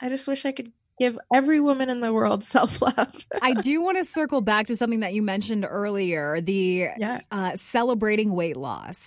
I 0.00 0.08
just 0.08 0.26
wish 0.26 0.44
I 0.44 0.52
could 0.52 0.72
give 0.98 1.18
every 1.32 1.60
woman 1.60 1.88
in 1.88 2.00
the 2.00 2.12
world 2.12 2.44
self-love. 2.44 3.26
I 3.40 3.54
do 3.54 3.80
want 3.80 3.98
to 3.98 4.04
circle 4.04 4.40
back 4.40 4.66
to 4.66 4.76
something 4.76 5.00
that 5.00 5.14
you 5.14 5.22
mentioned 5.22 5.64
earlier, 5.68 6.40
the 6.40 6.88
yeah. 6.98 7.20
uh, 7.30 7.56
celebrating 7.56 8.34
weight 8.34 8.56
loss. 8.56 8.98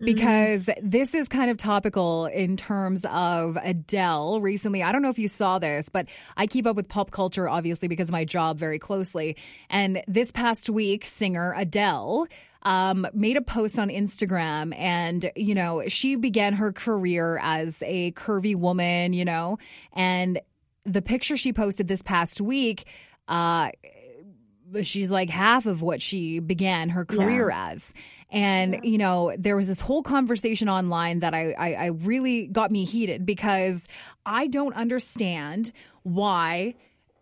Mm-hmm. 0.00 0.14
because 0.14 0.64
mm-hmm. 0.64 0.88
this 0.88 1.14
is 1.14 1.28
kind 1.28 1.50
of 1.50 1.58
topical 1.58 2.24
in 2.24 2.56
terms 2.56 3.04
of 3.04 3.58
Adele 3.62 4.40
recently. 4.40 4.82
I 4.82 4.92
don't 4.92 5.02
know 5.02 5.10
if 5.10 5.18
you 5.18 5.28
saw 5.28 5.58
this, 5.58 5.90
but 5.90 6.08
I 6.38 6.46
keep 6.46 6.66
up 6.66 6.74
with 6.74 6.88
pop 6.88 7.10
culture 7.10 7.46
obviously 7.46 7.86
because 7.86 8.08
of 8.08 8.12
my 8.12 8.24
job 8.24 8.58
very 8.58 8.78
closely. 8.78 9.36
And 9.68 10.02
this 10.08 10.32
past 10.32 10.70
week, 10.70 11.04
singer 11.04 11.54
Adele 11.54 12.28
um, 12.62 13.06
made 13.12 13.36
a 13.36 13.42
post 13.42 13.78
on 13.78 13.90
Instagram 13.90 14.74
and, 14.74 15.30
you 15.36 15.54
know, 15.54 15.82
she 15.88 16.16
began 16.16 16.54
her 16.54 16.72
career 16.72 17.38
as 17.42 17.82
a 17.84 18.12
curvy 18.12 18.56
woman, 18.56 19.12
you 19.12 19.26
know, 19.26 19.58
and 19.92 20.40
the 20.84 21.02
picture 21.02 21.36
she 21.36 21.52
posted 21.52 21.88
this 21.88 22.00
past 22.00 22.40
week, 22.40 22.84
uh, 23.28 23.70
she's 24.82 25.10
like 25.10 25.28
half 25.28 25.66
of 25.66 25.82
what 25.82 26.00
she 26.00 26.38
began 26.38 26.88
her 26.90 27.04
career 27.04 27.50
yeah. 27.50 27.72
as. 27.72 27.92
And, 28.30 28.74
yeah. 28.74 28.80
you 28.84 28.98
know, 28.98 29.34
there 29.38 29.56
was 29.56 29.66
this 29.66 29.80
whole 29.80 30.02
conversation 30.02 30.68
online 30.68 31.20
that 31.20 31.34
I, 31.34 31.52
I, 31.52 31.72
I 31.74 31.86
really 31.86 32.46
got 32.46 32.70
me 32.70 32.84
heated 32.84 33.26
because 33.26 33.88
I 34.24 34.46
don't 34.46 34.74
understand 34.74 35.72
why 36.02 36.74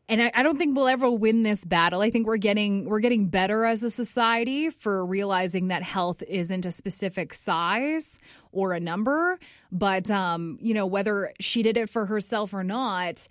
and 0.08 0.22
I, 0.22 0.32
I, 0.34 0.42
don't 0.42 0.56
think 0.56 0.74
we'll 0.74 0.88
ever 0.88 1.10
win 1.10 1.42
this 1.42 1.62
battle. 1.64 2.00
I 2.00 2.10
think 2.10 2.26
we're 2.26 2.38
getting 2.38 2.88
we're 2.88 3.00
getting 3.00 3.28
better 3.28 3.64
as 3.64 3.82
a 3.82 3.90
society 3.90 4.70
for 4.70 5.04
realizing 5.04 5.68
that 5.68 5.82
health 5.82 6.22
isn't 6.26 6.64
a 6.64 6.72
specific 6.72 7.34
size 7.34 8.18
or 8.50 8.72
a 8.72 8.80
number, 8.80 9.38
but 9.70 10.10
um, 10.10 10.58
you 10.62 10.72
know 10.72 10.86
whether 10.86 11.32
she 11.40 11.62
did 11.62 11.76
it 11.76 11.90
for 11.90 12.06
herself 12.06 12.54
or 12.54 12.64
not, 12.64 13.28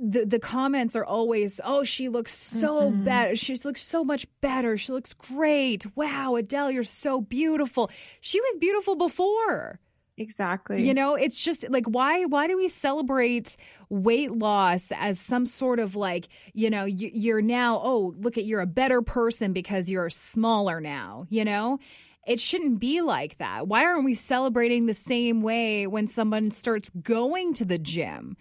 the 0.00 0.24
the 0.24 0.38
comments 0.38 0.96
are 0.96 1.04
always, 1.04 1.60
"Oh, 1.64 1.84
she 1.84 2.08
looks 2.08 2.36
so 2.36 2.90
mm-hmm. 2.90 3.04
better. 3.04 3.36
She 3.36 3.56
looks 3.56 3.82
so 3.82 4.04
much 4.04 4.26
better. 4.40 4.76
She 4.76 4.92
looks 4.92 5.14
great. 5.14 5.86
Wow, 5.96 6.36
Adele, 6.36 6.70
you're 6.70 6.84
so 6.84 7.20
beautiful. 7.20 7.90
She 8.20 8.40
was 8.40 8.56
beautiful 8.56 8.96
before." 8.96 9.78
Exactly. 10.16 10.82
You 10.82 10.94
know, 10.94 11.14
it's 11.14 11.40
just 11.40 11.68
like 11.70 11.86
why 11.86 12.24
why 12.24 12.48
do 12.48 12.56
we 12.56 12.68
celebrate 12.68 13.56
weight 13.88 14.32
loss 14.32 14.90
as 14.96 15.20
some 15.20 15.46
sort 15.46 15.78
of 15.78 15.94
like, 15.94 16.28
you 16.52 16.70
know, 16.70 16.84
you, 16.84 17.10
you're 17.14 17.42
now, 17.42 17.80
oh, 17.82 18.14
look 18.18 18.36
at 18.36 18.44
you're 18.44 18.60
a 18.60 18.66
better 18.66 19.00
person 19.00 19.52
because 19.52 19.88
you're 19.88 20.10
smaller 20.10 20.80
now, 20.80 21.26
you 21.30 21.44
know? 21.44 21.78
It 22.26 22.40
shouldn't 22.40 22.78
be 22.78 23.00
like 23.00 23.38
that. 23.38 23.68
Why 23.68 23.84
aren't 23.84 24.04
we 24.04 24.12
celebrating 24.12 24.84
the 24.84 24.92
same 24.92 25.40
way 25.40 25.86
when 25.86 26.08
someone 26.08 26.50
starts 26.50 26.90
going 26.90 27.54
to 27.54 27.64
the 27.64 27.78
gym? 27.78 28.36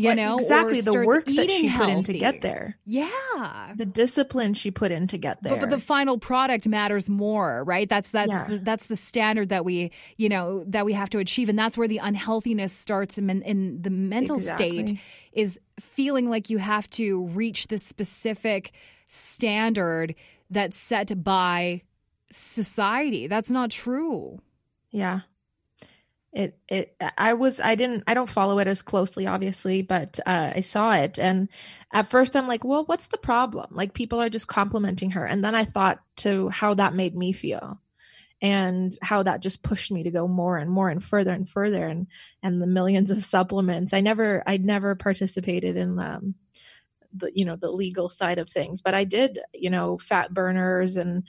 You 0.00 0.14
know 0.14 0.38
exactly 0.38 0.80
the 0.80 0.92
work 0.92 1.24
that 1.26 1.50
she 1.50 1.66
healthy. 1.66 1.90
put 1.90 1.98
in 1.98 2.04
to 2.04 2.12
get 2.14 2.40
there. 2.40 2.78
Yeah. 2.84 3.72
The 3.74 3.86
discipline 3.86 4.54
she 4.54 4.70
put 4.70 4.92
in 4.92 5.06
to 5.08 5.18
get 5.18 5.42
there 5.42 5.52
but, 5.54 5.60
but 5.60 5.70
the 5.70 5.78
final 5.78 6.18
product 6.18 6.68
matters 6.68 7.08
more 7.08 7.64
right? 7.64 7.88
That's 7.88 8.10
that's 8.10 8.28
yeah. 8.28 8.58
that's 8.62 8.86
the 8.86 8.96
standard 8.96 9.50
that 9.50 9.64
we 9.64 9.92
you 10.16 10.28
know 10.28 10.64
that 10.68 10.84
we 10.84 10.92
have 10.92 11.10
to 11.10 11.18
achieve 11.18 11.48
and 11.48 11.58
that's 11.58 11.76
where 11.76 11.88
the 11.88 12.00
unhealthiness 12.02 12.72
starts 12.72 13.18
in, 13.18 13.30
in 13.42 13.82
the 13.82 13.90
mental 13.90 14.36
exactly. 14.36 14.86
state 14.86 14.98
is 15.32 15.60
feeling 15.78 16.28
like 16.28 16.50
you 16.50 16.58
have 16.58 16.88
to 16.90 17.26
reach 17.26 17.68
this 17.68 17.82
specific 17.82 18.72
standard 19.08 20.14
that's 20.50 20.78
set 20.78 21.22
by 21.22 21.82
society. 22.30 23.26
That's 23.26 23.50
not 23.50 23.70
true. 23.70 24.40
Yeah 24.90 25.20
it 26.32 26.56
it 26.68 26.94
i 27.18 27.32
was 27.32 27.60
i 27.60 27.74
didn't 27.74 28.04
i 28.06 28.14
don't 28.14 28.30
follow 28.30 28.60
it 28.60 28.68
as 28.68 28.82
closely 28.82 29.26
obviously 29.26 29.82
but 29.82 30.20
uh, 30.26 30.52
i 30.54 30.60
saw 30.60 30.92
it. 30.92 31.18
And 31.18 31.48
at 31.92 32.08
first 32.08 32.36
i'm 32.36 32.46
like 32.46 32.62
well 32.64 32.84
what's 32.84 33.08
the 33.08 33.18
problem? 33.18 33.66
Like 33.70 33.94
people 33.94 34.20
are 34.20 34.30
just 34.30 34.46
complimenting 34.46 35.12
her. 35.12 35.24
And 35.24 35.44
then 35.44 35.54
i 35.54 35.64
thought 35.64 36.00
to 36.18 36.48
how 36.48 36.74
that 36.74 36.94
made 36.94 37.16
me 37.16 37.32
feel 37.32 37.80
and 38.42 38.96
how 39.02 39.22
that 39.22 39.42
just 39.42 39.62
pushed 39.62 39.90
me 39.90 40.04
to 40.04 40.10
go 40.10 40.26
more 40.26 40.56
and 40.56 40.70
more 40.70 40.88
and 40.88 41.04
further 41.04 41.32
and 41.32 41.48
further 41.48 41.86
and 41.86 42.06
and 42.42 42.62
the 42.62 42.66
millions 42.66 43.10
of 43.10 43.24
supplements. 43.24 43.92
I 43.92 44.00
never 44.00 44.44
i 44.46 44.56
never 44.56 44.94
participated 44.94 45.76
in 45.76 45.98
um 45.98 46.34
the 47.12 47.32
you 47.34 47.44
know 47.44 47.56
the 47.56 47.72
legal 47.72 48.08
side 48.08 48.38
of 48.38 48.48
things 48.48 48.82
but 48.82 48.94
i 48.94 49.02
did 49.02 49.40
you 49.52 49.68
know 49.68 49.98
fat 49.98 50.32
burners 50.32 50.96
and 50.96 51.24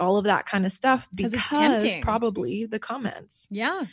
all 0.00 0.16
of 0.16 0.24
that 0.24 0.46
kind 0.46 0.66
of 0.66 0.72
stuff 0.72 1.08
because 1.14 1.32
it's 1.32 2.04
probably 2.04 2.66
the 2.66 2.80
comments. 2.80 3.46
Yeah 3.48 3.86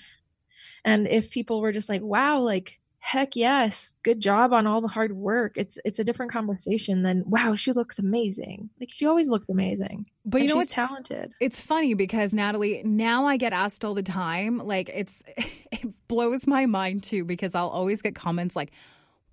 and 0.86 1.08
if 1.08 1.30
people 1.32 1.62
were 1.62 1.72
just 1.72 1.90
like 1.90 2.02
wow 2.02 2.40
like 2.40 2.80
heck 3.00 3.36
yes 3.36 3.94
good 4.04 4.22
job 4.22 4.54
on 4.54 4.66
all 4.66 4.80
the 4.80 4.88
hard 4.88 5.12
work 5.12 5.58
it's 5.58 5.78
it's 5.84 6.00
a 6.00 6.06
different 6.06 6.32
conversation 6.32 7.04
than 7.04 7.22
wow 7.28 7.54
she 7.54 7.74
looks 7.74 8.00
amazing. 8.00 8.70
Like 8.80 8.90
she 8.94 9.06
always 9.06 9.28
looked 9.28 9.50
amazing. 9.50 10.06
But 10.26 10.42
you 10.42 10.48
know 10.48 10.56
what's 10.56 10.74
talented. 10.74 11.34
It's 11.42 11.60
funny 11.60 11.96
because 11.96 12.34
natalie 12.34 12.82
now 12.86 13.26
i 13.26 13.36
get 13.36 13.52
asked 13.52 13.84
all 13.84 13.94
the 13.94 14.04
time 14.04 14.58
like 14.58 14.90
it's 14.94 15.22
it 15.38 16.08
blows 16.08 16.48
my 16.48 16.66
mind 16.66 17.04
too 17.04 17.26
because 17.26 17.56
i'll 17.56 17.68
always 17.68 18.02
get 18.02 18.16
comments 18.16 18.56
like 18.56 18.72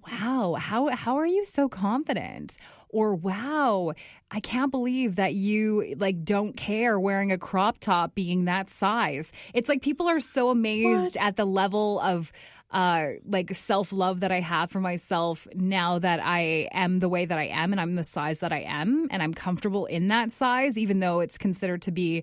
wow 0.07 0.55
how 0.59 0.89
how 0.89 1.17
are 1.17 1.27
you 1.27 1.45
so 1.45 1.69
confident 1.69 2.57
or 2.89 3.15
wow 3.15 3.93
i 4.31 4.41
can't 4.41 4.71
believe 4.71 5.17
that 5.17 5.35
you 5.35 5.95
like 5.99 6.25
don't 6.25 6.57
care 6.57 6.99
wearing 6.99 7.33
a 7.33 7.39
crop 7.39 7.79
top 7.79 8.15
being 8.15 8.45
that 8.45 8.71
size 8.71 9.33
it's 9.55 9.69
like 9.69 9.83
people 9.83 10.09
are 10.09 10.21
so 10.21 10.51
amazed 10.51 11.17
what? 11.17 11.25
at 11.25 11.37
the 11.37 11.45
level 11.45 12.01
of 12.01 12.33
uh, 12.73 13.15
like 13.27 13.53
self 13.55 13.93
love 13.93 14.21
that 14.21 14.31
I 14.31 14.41
have 14.41 14.71
for 14.71 14.81
myself 14.81 15.49
now 15.55 15.99
that 15.99 16.21
I 16.23 16.69
am 16.73 17.01
the 17.01 17.09
way 17.09 17.25
that 17.25 17.37
I 17.37 17.47
am 17.47 17.73
and 17.73 17.81
I'm 17.81 17.97
the 17.97 18.05
size 18.05 18.39
that 18.39 18.53
I 18.53 18.61
am 18.61 19.09
and 19.11 19.23
I'm 19.23 19.35
comfortable 19.35 19.87
in 19.87 20.09
that 20.09 20.31
size, 20.31 20.79
even 20.79 21.01
though 21.01 21.21
it's 21.21 21.37
considered 21.37 21.83
to 21.83 21.91
be 21.91 22.23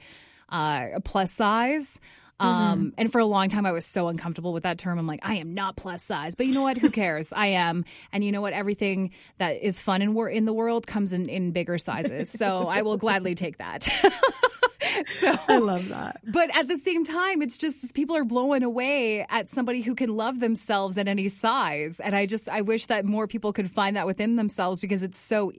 uh, 0.50 0.88
a 0.96 1.02
plus 1.02 1.34
size. 1.34 2.00
Um, 2.40 2.80
mm-hmm. 2.80 2.90
And 2.98 3.12
for 3.12 3.20
a 3.20 3.26
long 3.26 3.50
time, 3.50 3.66
I 3.66 3.72
was 3.72 3.86
so 3.86 4.08
uncomfortable 4.08 4.54
with 4.54 4.64
that 4.64 4.78
term. 4.78 5.00
I'm 5.00 5.08
like, 5.08 5.22
I 5.24 5.36
am 5.36 5.54
not 5.54 5.76
plus 5.76 6.04
size, 6.04 6.36
but 6.36 6.46
you 6.46 6.54
know 6.54 6.62
what? 6.62 6.78
Who 6.78 6.90
cares? 6.90 7.34
I 7.34 7.48
am. 7.48 7.86
And 8.12 8.24
you 8.24 8.32
know 8.32 8.42
what? 8.42 8.54
Everything 8.54 9.12
that 9.40 9.64
is 9.64 9.82
fun 9.82 10.02
in, 10.02 10.14
wor- 10.14 10.30
in 10.30 10.46
the 10.46 10.54
world 10.54 10.86
comes 10.86 11.14
in, 11.14 11.30
in 11.30 11.52
bigger 11.52 11.78
sizes. 11.78 12.30
So 12.30 12.68
I 12.68 12.84
will 12.84 12.98
gladly 12.98 13.34
take 13.34 13.58
that. 13.58 13.84
so 15.20 15.36
I 15.48 15.58
love 15.58 15.90
that. 15.90 16.22
But 16.24 16.56
at 16.56 16.68
the 16.68 16.78
same 16.78 17.04
time, 17.04 17.42
it's 17.42 17.58
just 17.58 17.94
people 17.96 18.16
are 18.16 18.26
blowing 18.26 18.64
away 18.64 19.26
at 19.30 19.50
somebody 19.50 19.82
who 19.82 19.96
can 19.96 20.16
love 20.16 20.40
themselves 20.40 20.98
at 20.98 21.08
any 21.08 21.30
size. 21.30 22.00
And 22.00 22.16
I 22.16 22.28
just, 22.28 22.48
I 22.50 22.62
wish 22.62 22.86
that 22.88 23.06
more 23.06 23.28
people 23.28 23.54
could 23.54 23.72
find 23.72 23.96
that 23.96 24.06
within 24.06 24.36
themselves 24.36 24.80
because 24.80 25.02
it's 25.02 25.18
so, 25.18 25.54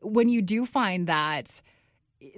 when 0.00 0.28
you 0.28 0.40
do 0.40 0.64
find 0.64 1.08
that, 1.08 1.60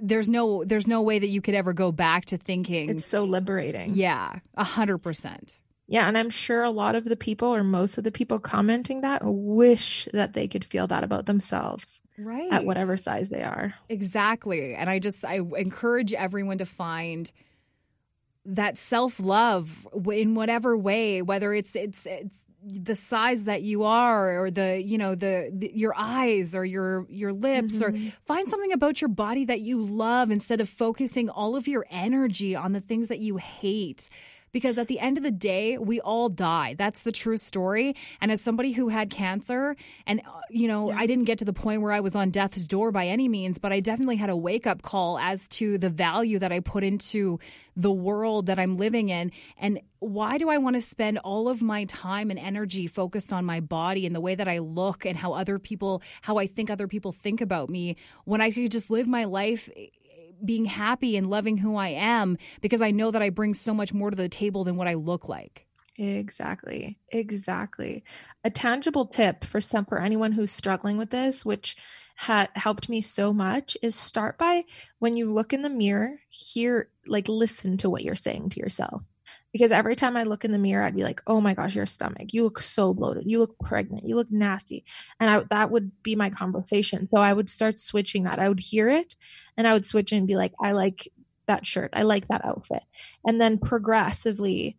there's 0.01 0.29
no 0.29 0.63
there's 0.63 0.87
no 0.87 1.01
way 1.01 1.19
that 1.19 1.29
you 1.29 1.41
could 1.41 1.55
ever 1.55 1.73
go 1.73 1.91
back 1.91 2.25
to 2.25 2.37
thinking 2.37 2.89
it's 2.89 3.05
so 3.05 3.23
liberating 3.23 3.91
yeah 3.93 4.39
a 4.55 4.63
hundred 4.63 4.99
percent 4.99 5.59
yeah, 5.87 6.07
and 6.07 6.17
I'm 6.17 6.29
sure 6.29 6.63
a 6.63 6.71
lot 6.71 6.95
of 6.95 7.05
the 7.05 7.15
people 7.15 7.53
or 7.53 7.63
most 7.63 7.97
of 7.97 8.03
the 8.03 8.11
people 8.11 8.39
commenting 8.39 9.01
that 9.01 9.21
wish 9.23 10.07
that 10.13 10.33
they 10.33 10.47
could 10.47 10.65
feel 10.65 10.87
that 10.87 11.03
about 11.03 11.27
themselves. 11.27 12.01
Right. 12.17 12.51
At 12.51 12.65
whatever 12.65 12.97
size 12.97 13.29
they 13.29 13.43
are. 13.43 13.75
Exactly. 13.89 14.73
And 14.73 14.89
I 14.89 14.99
just 14.99 15.23
I 15.23 15.41
encourage 15.57 16.13
everyone 16.13 16.57
to 16.59 16.65
find 16.65 17.31
that 18.45 18.77
self-love 18.77 19.87
in 20.11 20.33
whatever 20.33 20.77
way, 20.77 21.21
whether 21.21 21.53
it's 21.53 21.75
it's 21.75 22.05
it's 22.05 22.39
the 22.65 22.95
size 22.95 23.43
that 23.43 23.61
you 23.61 23.83
are 23.83 24.43
or 24.43 24.49
the 24.49 24.81
you 24.83 24.97
know 24.97 25.13
the, 25.13 25.51
the 25.53 25.71
your 25.75 25.93
eyes 25.95 26.55
or 26.55 26.65
your 26.65 27.05
your 27.09 27.31
lips 27.31 27.75
mm-hmm. 27.75 28.07
or 28.07 28.11
find 28.25 28.49
something 28.49 28.71
about 28.71 29.01
your 29.01 29.07
body 29.07 29.45
that 29.45 29.61
you 29.61 29.83
love 29.83 30.31
instead 30.31 30.59
of 30.59 30.67
focusing 30.67 31.29
all 31.29 31.55
of 31.55 31.67
your 31.67 31.85
energy 31.91 32.55
on 32.55 32.71
the 32.71 32.81
things 32.81 33.09
that 33.09 33.19
you 33.19 33.37
hate 33.37 34.09
because 34.55 34.77
at 34.77 34.87
the 34.87 34.99
end 34.99 35.17
of 35.17 35.23
the 35.25 35.31
day, 35.31 35.77
we 35.77 35.99
all 35.99 36.29
die. 36.29 36.75
That's 36.77 37.01
the 37.01 37.11
true 37.11 37.35
story. 37.35 37.93
And 38.21 38.31
as 38.31 38.39
somebody 38.39 38.71
who 38.71 38.87
had 38.87 39.09
cancer, 39.09 39.75
and, 40.07 40.21
uh, 40.21 40.39
you 40.49 40.69
know, 40.69 40.91
yeah. 40.91 40.97
I 40.97 41.07
didn't 41.07 41.25
get 41.25 41.39
to 41.39 41.45
the 41.45 41.51
point 41.51 41.81
where 41.81 41.91
I 41.91 41.99
was 41.99 42.15
on 42.15 42.29
death's 42.29 42.65
door 42.65 42.93
by 42.93 43.07
any 43.07 43.27
means, 43.27 43.59
but 43.59 43.73
I 43.73 43.81
definitely 43.81 44.15
had 44.15 44.29
a 44.29 44.37
wake 44.37 44.65
up 44.65 44.81
call 44.81 45.19
as 45.19 45.49
to 45.49 45.77
the 45.77 45.89
value 45.89 46.39
that 46.39 46.53
I 46.53 46.61
put 46.61 46.85
into 46.85 47.37
the 47.75 47.91
world 47.91 48.45
that 48.45 48.57
I'm 48.57 48.77
living 48.77 49.09
in. 49.09 49.33
And 49.57 49.81
why 49.99 50.37
do 50.37 50.47
I 50.47 50.57
want 50.57 50.77
to 50.77 50.81
spend 50.81 51.17
all 51.17 51.49
of 51.49 51.61
my 51.61 51.83
time 51.83 52.29
and 52.29 52.39
energy 52.39 52.87
focused 52.87 53.33
on 53.33 53.43
my 53.43 53.59
body 53.59 54.05
and 54.05 54.15
the 54.15 54.21
way 54.21 54.35
that 54.35 54.47
I 54.47 54.59
look 54.59 55.05
and 55.05 55.17
how 55.17 55.33
other 55.33 55.59
people, 55.59 56.01
how 56.21 56.37
I 56.37 56.47
think 56.47 56.69
other 56.69 56.87
people 56.87 57.11
think 57.11 57.41
about 57.41 57.69
me 57.69 57.97
when 58.23 58.39
I 58.39 58.51
could 58.51 58.71
just 58.71 58.89
live 58.89 59.05
my 59.05 59.25
life 59.25 59.69
being 60.43 60.65
happy 60.65 61.17
and 61.17 61.29
loving 61.29 61.57
who 61.57 61.75
I 61.75 61.89
am 61.89 62.37
because 62.61 62.81
I 62.81 62.91
know 62.91 63.11
that 63.11 63.21
I 63.21 63.29
bring 63.29 63.53
so 63.53 63.73
much 63.73 63.93
more 63.93 64.09
to 64.09 64.17
the 64.17 64.29
table 64.29 64.63
than 64.63 64.75
what 64.75 64.87
I 64.87 64.95
look 64.95 65.29
like. 65.29 65.65
Exactly. 65.97 66.99
Exactly. 67.09 68.03
A 68.43 68.49
tangible 68.49 69.05
tip 69.05 69.45
for 69.45 69.61
some 69.61 69.85
for 69.85 70.01
anyone 70.01 70.33
who's 70.33 70.51
struggling 70.51 70.97
with 70.97 71.09
this, 71.09 71.45
which 71.45 71.77
had 72.15 72.49
helped 72.53 72.89
me 72.89 73.01
so 73.01 73.33
much, 73.33 73.77
is 73.81 73.95
start 73.95 74.37
by 74.37 74.65
when 74.99 75.15
you 75.15 75.31
look 75.31 75.53
in 75.53 75.61
the 75.61 75.69
mirror, 75.69 76.19
hear 76.29 76.89
like 77.07 77.27
listen 77.27 77.77
to 77.77 77.89
what 77.89 78.03
you're 78.03 78.15
saying 78.15 78.49
to 78.49 78.59
yourself 78.59 79.03
because 79.55 79.71
every 79.71 79.95
time 79.95 80.17
I 80.17 80.23
look 80.23 80.43
in 80.43 80.51
the 80.51 80.57
mirror, 80.57 80.83
I'd 80.83 80.97
be 80.97 81.03
like, 81.03 81.21
"Oh 81.27 81.39
my 81.39 81.53
gosh, 81.53 81.75
your 81.75 81.85
stomach! 81.85 82.33
You 82.33 82.43
look 82.43 82.59
so 82.59 82.93
bloated. 82.93 83.23
You 83.25 83.39
look 83.39 83.57
pregnant. 83.57 84.05
You 84.05 84.17
look 84.17 84.29
nasty," 84.29 84.83
and 85.17 85.29
I, 85.29 85.43
that 85.49 85.71
would 85.71 86.03
be 86.03 86.13
my 86.13 86.29
conversation. 86.29 87.07
So 87.09 87.21
I 87.21 87.31
would 87.31 87.49
start 87.49 87.79
switching 87.79 88.23
that. 88.23 88.37
I 88.37 88.49
would 88.49 88.59
hear 88.59 88.89
it, 88.89 89.15
and 89.55 89.65
I 89.65 89.71
would 89.71 89.85
switch 89.85 90.11
and 90.11 90.27
be 90.27 90.35
like, 90.35 90.51
"I 90.61 90.73
like 90.73 91.07
that 91.47 91.65
shirt. 91.65 91.91
I 91.93 92.03
like 92.03 92.27
that 92.27 92.43
outfit," 92.43 92.83
and 93.25 93.39
then 93.39 93.57
progressively 93.57 94.75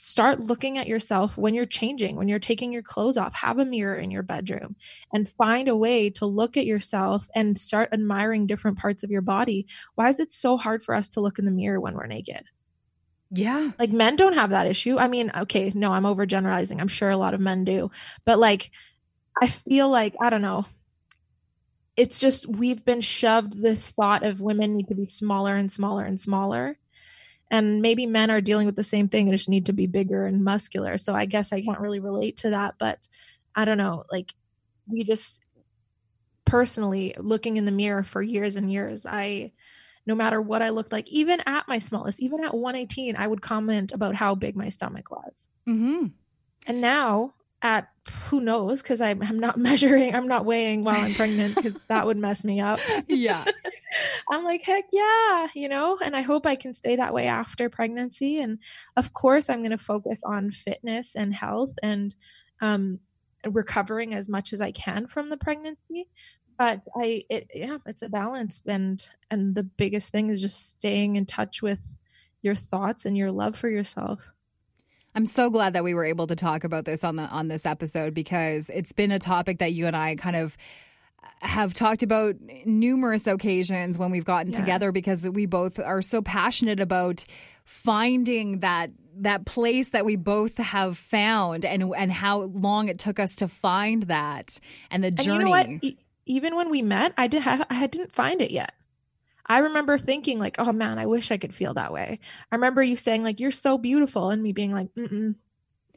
start 0.00 0.38
looking 0.38 0.78
at 0.78 0.86
yourself 0.86 1.36
when 1.36 1.52
you're 1.52 1.66
changing, 1.66 2.14
when 2.14 2.28
you're 2.28 2.38
taking 2.38 2.72
your 2.72 2.82
clothes 2.82 3.16
off. 3.16 3.34
Have 3.34 3.58
a 3.58 3.64
mirror 3.64 3.96
in 3.96 4.12
your 4.12 4.22
bedroom 4.22 4.76
and 5.12 5.28
find 5.28 5.66
a 5.66 5.74
way 5.76 6.10
to 6.10 6.26
look 6.26 6.56
at 6.56 6.64
yourself 6.64 7.28
and 7.34 7.58
start 7.58 7.88
admiring 7.92 8.46
different 8.46 8.78
parts 8.78 9.02
of 9.02 9.10
your 9.10 9.22
body. 9.22 9.66
Why 9.96 10.10
is 10.10 10.20
it 10.20 10.32
so 10.32 10.56
hard 10.56 10.84
for 10.84 10.94
us 10.94 11.08
to 11.08 11.20
look 11.20 11.40
in 11.40 11.44
the 11.44 11.50
mirror 11.50 11.80
when 11.80 11.94
we're 11.94 12.06
naked? 12.06 12.44
Yeah. 13.34 13.70
Like 13.78 13.90
men 13.90 14.16
don't 14.16 14.34
have 14.34 14.50
that 14.50 14.66
issue. 14.66 14.98
I 14.98 15.08
mean, 15.08 15.32
okay, 15.34 15.72
no, 15.74 15.92
I'm 15.92 16.02
overgeneralizing. 16.04 16.80
I'm 16.80 16.88
sure 16.88 17.08
a 17.10 17.16
lot 17.16 17.32
of 17.34 17.40
men 17.40 17.64
do. 17.64 17.90
But 18.26 18.38
like 18.38 18.70
I 19.40 19.48
feel 19.48 19.88
like 19.88 20.14
I 20.20 20.28
don't 20.30 20.42
know. 20.42 20.66
It's 21.96 22.18
just 22.18 22.46
we've 22.46 22.84
been 22.84 23.00
shoved 23.00 23.60
this 23.62 23.90
thought 23.90 24.22
of 24.22 24.40
women 24.40 24.76
need 24.76 24.88
to 24.88 24.94
be 24.94 25.08
smaller 25.08 25.56
and 25.56 25.72
smaller 25.72 26.04
and 26.04 26.20
smaller. 26.20 26.78
And 27.50 27.82
maybe 27.82 28.06
men 28.06 28.30
are 28.30 28.40
dealing 28.40 28.66
with 28.66 28.76
the 28.76 28.84
same 28.84 29.08
thing 29.08 29.28
and 29.28 29.36
just 29.36 29.48
need 29.48 29.66
to 29.66 29.74
be 29.74 29.86
bigger 29.86 30.26
and 30.26 30.44
muscular. 30.44 30.98
So 30.98 31.14
I 31.14 31.26
guess 31.26 31.52
I 31.52 31.62
can't 31.62 31.80
really 31.80 32.00
relate 32.00 32.38
to 32.38 32.50
that, 32.50 32.74
but 32.78 33.06
I 33.54 33.64
don't 33.66 33.78
know, 33.78 34.04
like 34.10 34.32
we 34.86 35.04
just 35.04 35.40
personally 36.44 37.14
looking 37.18 37.56
in 37.56 37.66
the 37.66 37.70
mirror 37.70 38.02
for 38.02 38.22
years 38.22 38.56
and 38.56 38.72
years, 38.72 39.06
I 39.06 39.52
no 40.06 40.14
matter 40.14 40.40
what 40.40 40.62
I 40.62 40.70
looked 40.70 40.92
like, 40.92 41.08
even 41.08 41.40
at 41.46 41.68
my 41.68 41.78
smallest, 41.78 42.20
even 42.20 42.42
at 42.44 42.54
118, 42.54 43.16
I 43.16 43.26
would 43.26 43.42
comment 43.42 43.92
about 43.92 44.14
how 44.14 44.34
big 44.34 44.56
my 44.56 44.68
stomach 44.68 45.10
was. 45.10 45.46
Mm-hmm. 45.68 46.06
And 46.66 46.80
now 46.80 47.34
at 47.62 47.88
who 48.28 48.40
knows, 48.40 48.82
because 48.82 49.00
I'm, 49.00 49.22
I'm 49.22 49.38
not 49.38 49.56
measuring, 49.58 50.14
I'm 50.14 50.26
not 50.26 50.44
weighing 50.44 50.82
while 50.82 51.00
I'm 51.00 51.14
pregnant 51.14 51.54
because 51.54 51.74
that 51.88 52.06
would 52.06 52.16
mess 52.16 52.44
me 52.44 52.60
up. 52.60 52.80
Yeah. 53.08 53.44
I'm 54.30 54.44
like, 54.44 54.62
heck 54.62 54.84
yeah, 54.92 55.48
you 55.54 55.68
know, 55.68 55.98
and 56.02 56.16
I 56.16 56.22
hope 56.22 56.46
I 56.46 56.56
can 56.56 56.74
stay 56.74 56.96
that 56.96 57.14
way 57.14 57.26
after 57.26 57.68
pregnancy. 57.68 58.40
And 58.40 58.58
of 58.96 59.12
course, 59.12 59.50
I'm 59.50 59.58
going 59.58 59.70
to 59.70 59.78
focus 59.78 60.20
on 60.24 60.50
fitness 60.50 61.14
and 61.14 61.34
health 61.34 61.74
and, 61.82 62.14
um, 62.60 63.00
recovering 63.50 64.14
as 64.14 64.28
much 64.28 64.52
as 64.52 64.60
I 64.60 64.72
can 64.72 65.06
from 65.06 65.28
the 65.28 65.36
pregnancy 65.36 66.08
but 66.62 66.80
i 66.96 67.24
it 67.28 67.50
yeah 67.54 67.78
it's 67.86 68.02
a 68.02 68.08
balance 68.08 68.62
and 68.66 69.08
and 69.32 69.56
the 69.56 69.64
biggest 69.64 70.10
thing 70.10 70.30
is 70.30 70.40
just 70.40 70.70
staying 70.70 71.16
in 71.16 71.26
touch 71.26 71.60
with 71.60 71.80
your 72.40 72.54
thoughts 72.54 73.04
and 73.04 73.16
your 73.16 73.32
love 73.32 73.56
for 73.56 73.68
yourself 73.68 74.20
I'm 75.14 75.26
so 75.26 75.50
glad 75.50 75.74
that 75.74 75.84
we 75.84 75.92
were 75.92 76.06
able 76.06 76.26
to 76.28 76.36
talk 76.36 76.64
about 76.64 76.86
this 76.86 77.04
on 77.04 77.16
the 77.16 77.24
on 77.24 77.48
this 77.48 77.66
episode 77.66 78.14
because 78.14 78.70
it's 78.70 78.92
been 78.92 79.12
a 79.12 79.18
topic 79.18 79.58
that 79.58 79.74
you 79.74 79.86
and 79.86 79.94
I 79.94 80.14
kind 80.14 80.36
of 80.36 80.56
have 81.42 81.74
talked 81.74 82.02
about 82.02 82.36
numerous 82.64 83.26
occasions 83.26 83.98
when 83.98 84.10
we've 84.10 84.24
gotten 84.24 84.52
yeah. 84.52 84.58
together 84.58 84.90
because 84.90 85.28
we 85.28 85.44
both 85.44 85.78
are 85.78 86.00
so 86.00 86.22
passionate 86.22 86.80
about 86.80 87.26
finding 87.66 88.60
that 88.60 88.90
that 89.16 89.44
place 89.44 89.90
that 89.90 90.06
we 90.06 90.16
both 90.16 90.56
have 90.56 90.96
found 90.96 91.66
and 91.66 91.92
and 91.94 92.10
how 92.10 92.42
long 92.44 92.88
it 92.88 92.98
took 92.98 93.18
us 93.18 93.36
to 93.36 93.48
find 93.48 94.04
that 94.04 94.58
and 94.90 95.04
the 95.04 95.10
journey. 95.10 95.52
And 95.52 95.82
you 95.82 95.90
know 95.90 95.96
even 96.26 96.56
when 96.56 96.70
we 96.70 96.82
met, 96.82 97.12
I 97.16 97.26
did 97.26 97.42
have, 97.42 97.66
I 97.70 97.86
didn't 97.86 98.12
find 98.12 98.40
it 98.40 98.50
yet. 98.50 98.72
I 99.46 99.58
remember 99.58 99.98
thinking 99.98 100.38
like, 100.38 100.56
"Oh 100.58 100.72
man, 100.72 100.98
I 100.98 101.06
wish 101.06 101.30
I 101.30 101.38
could 101.38 101.54
feel 101.54 101.74
that 101.74 101.92
way." 101.92 102.20
I 102.50 102.54
remember 102.56 102.82
you 102.82 102.96
saying 102.96 103.22
like, 103.24 103.40
"You're 103.40 103.50
so 103.50 103.78
beautiful," 103.78 104.30
and 104.30 104.42
me 104.42 104.52
being 104.52 104.72
like, 104.72 104.94
"Mm 104.94 105.36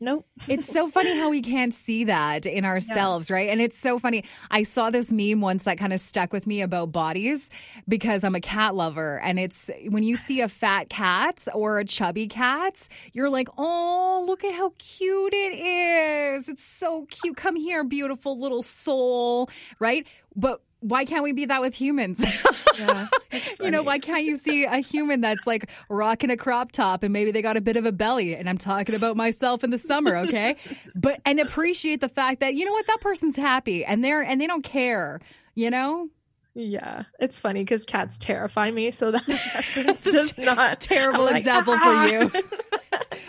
Nope. 0.02 0.26
it's 0.50 0.68
so 0.68 0.90
funny 0.90 1.18
how 1.18 1.30
we 1.30 1.42
can't 1.42 1.74
see 1.74 2.06
that 2.06 2.46
in 2.46 2.66
ourselves, 2.66 3.30
yeah. 3.30 3.36
right? 3.38 3.50
And 3.50 3.62
it's 3.62 3.78
so 3.78 3.98
funny. 3.98 4.26
I 4.52 4.64
saw 4.64 4.90
this 4.90 5.10
meme 5.10 5.40
once 5.40 5.64
that 5.64 5.78
kind 5.78 5.94
of 5.94 6.02
stuck 6.02 6.34
with 6.34 6.46
me 6.46 6.62
about 6.62 6.92
bodies 6.92 7.50
because 7.88 8.26
I'm 8.26 8.36
a 8.36 8.42
cat 8.42 8.76
lover. 8.76 9.20
And 9.22 9.40
it's 9.40 9.72
when 9.88 10.04
you 10.04 10.18
see 10.18 10.42
a 10.42 10.50
fat 10.50 10.90
cat 10.90 11.48
or 11.54 11.80
a 11.80 11.86
chubby 11.86 12.28
cat, 12.28 12.90
you're 13.14 13.30
like, 13.30 13.48
oh, 13.58 14.26
look 14.28 14.44
at 14.44 14.54
how 14.54 14.74
cute 14.78 15.34
it 15.34 15.54
is. 15.54 16.50
It's 16.50 16.64
so 16.64 17.06
cute. 17.06 17.38
Come 17.38 17.56
here, 17.56 17.84
beautiful 17.86 18.38
little 18.38 18.64
soul, 18.64 19.50
right? 19.80 20.06
But 20.36 20.62
why 20.80 21.06
can't 21.06 21.24
we 21.24 21.34
be 21.34 21.46
that 21.46 21.62
with 21.62 21.74
humans? 21.74 22.24
yeah, 22.80 23.08
you 23.60 23.72
know, 23.72 23.82
why 23.84 24.00
can't 24.00 24.24
you 24.24 24.36
see 24.36 24.66
a 24.66 24.78
human 24.78 25.22
that's 25.22 25.48
like 25.48 25.70
rocking 25.90 26.30
a 26.30 26.38
crop 26.38 26.72
top 26.72 27.04
and 27.04 27.12
maybe 27.12 27.32
they 27.32 27.42
got 27.42 27.58
a 27.58 27.62
bit 27.62 27.76
of 27.78 27.86
a 27.86 27.92
belly? 27.92 28.36
And 28.36 28.50
I'm 28.50 28.58
talking 28.58 28.96
about 28.96 29.18
myself 29.18 29.64
in 29.64 29.72
the 29.72 29.78
summer, 29.78 30.18
okay? 30.18 30.58
but 30.96 31.20
and 31.26 31.40
appreciate 31.40 32.02
the 32.02 32.10
fact 32.10 32.42
that 32.42 32.56
you 32.56 32.66
know 32.66 32.74
what 32.74 32.88
that 32.88 33.02
person's 33.02 33.36
happy 33.36 33.84
and 33.84 34.04
they're 34.04 34.22
and 34.22 34.40
they 34.40 34.48
don't 34.48 34.64
care, 34.64 35.22
you 35.56 35.70
know. 35.70 36.10
Yeah, 36.58 37.04
it's 37.20 37.38
funny 37.38 37.62
because 37.62 37.84
cats 37.84 38.18
terrify 38.18 38.72
me, 38.72 38.92
so 38.92 39.12
that, 39.12 39.26
that's 39.28 40.04
just 40.04 40.38
not 40.38 40.80
terrible 40.80 41.28
example 41.28 41.78
for 41.78 42.08
you. 42.08 42.32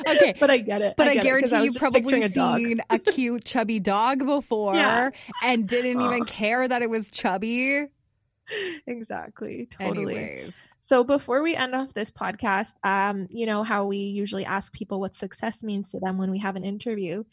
okay, 0.17 0.35
but 0.39 0.51
I 0.51 0.59
get 0.59 0.83
it. 0.83 0.95
But 0.97 1.09
I, 1.09 1.13
I 1.13 1.17
guarantee 1.17 1.65
you 1.65 1.73
probably 1.73 2.23
a 2.23 2.31
seen 2.31 2.81
a 2.91 2.99
cute 2.99 3.45
chubby 3.45 3.81
dog 3.81 4.25
before 4.25 4.75
yeah. 4.75 5.11
and 5.43 5.67
didn't 5.67 6.01
even 6.01 6.25
care 6.25 6.67
that 6.67 6.83
it 6.83 6.91
was 6.91 7.11
chubby. 7.11 7.87
Exactly. 8.87 9.69
Totally. 9.79 10.17
Anyways. 10.17 10.53
So 10.81 11.03
before 11.03 11.43
we 11.43 11.57
end 11.57 11.75
off 11.75 11.95
this 11.95 12.13
podcast, 12.13 12.73
um, 12.85 13.27
you 13.31 13.45
know 13.45 13.65
how 13.65 13.87
we 13.87 13.99
usually 13.99 14.45
ask 14.45 14.73
people 14.73 15.01
what 15.01 15.17
success 15.17 15.65
means 15.65 15.91
to 15.91 15.99
them 15.99 16.17
when 16.17 16.31
we 16.31 16.39
have 16.39 16.55
an 16.55 16.65
interview. 16.65 17.25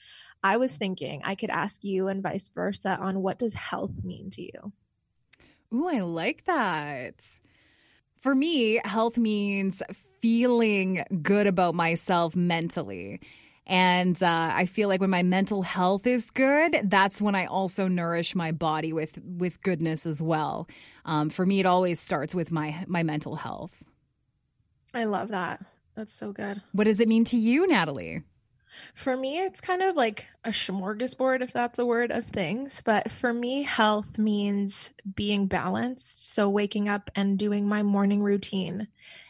I 0.43 0.57
was 0.57 0.75
thinking 0.75 1.21
I 1.23 1.36
could 1.36 1.51
ask 1.51 1.83
you 1.83 2.07
and 2.07 2.23
vice 2.23 2.49
versa 2.53 2.97
on 2.99 3.21
what 3.21 3.38
does 3.38 3.53
health 3.53 4.03
mean 4.03 4.29
to 4.31 4.41
you? 4.41 4.73
Ooh, 5.73 5.88
I 5.88 5.99
like 5.99 6.45
that. 6.45 7.23
For 8.19 8.34
me, 8.34 8.80
health 8.84 9.17
means 9.17 9.84
feeling 10.24 11.03
good 11.21 11.47
about 11.47 11.76
myself 11.76 12.34
mentally. 12.34 13.19
And 13.67 14.15
uh, 14.24 14.51
I 14.55 14.67
feel 14.67 14.88
like 14.88 15.01
when 15.01 15.09
my 15.09 15.21
mental 15.21 15.63
health 15.63 16.07
is 16.07 16.32
good, 16.32 16.80
that's 16.86 17.21
when 17.21 17.36
I 17.36 17.47
also 17.47 17.89
nourish 17.89 18.34
my 18.34 18.53
body 18.53 18.93
with 18.93 19.19
with 19.21 19.61
goodness 19.61 20.05
as 20.05 20.21
well. 20.21 20.69
Um, 21.03 21.30
for 21.30 21.45
me, 21.45 21.59
it 21.59 21.65
always 21.65 21.99
starts 21.99 22.34
with 22.34 22.53
my 22.53 22.86
my 22.88 23.03
mental 23.03 23.36
health. 23.36 23.84
I 24.93 25.03
love 25.03 25.30
that. 25.30 25.61
That's 25.93 26.13
so 26.13 26.32
good. 26.32 26.61
What 26.71 26.86
does 26.86 27.01
it 27.01 27.09
mean 27.09 27.26
to 27.26 27.38
you, 27.38 27.67
Natalie? 27.67 28.24
For 28.95 29.15
me, 29.17 29.39
it's 29.39 29.59
kind 29.61 29.82
of 29.82 29.97
like 29.97 30.26
a 30.45 30.49
smorgasbord, 30.49 31.41
if 31.41 31.51
that's 31.51 31.80
a 31.80 31.86
word, 31.86 32.11
of 32.11 32.26
things. 32.28 32.82
But 32.84 33.11
for 33.11 33.34
me, 33.34 33.63
health 33.63 34.17
means 34.17 34.89
being 35.15 35.47
balanced. 35.47 36.34
So, 36.34 36.49
waking 36.49 36.88
up 36.88 37.11
and 37.13 37.38
doing 37.38 37.67
my 37.67 37.84
morning 37.84 38.24
routine. 38.24 38.88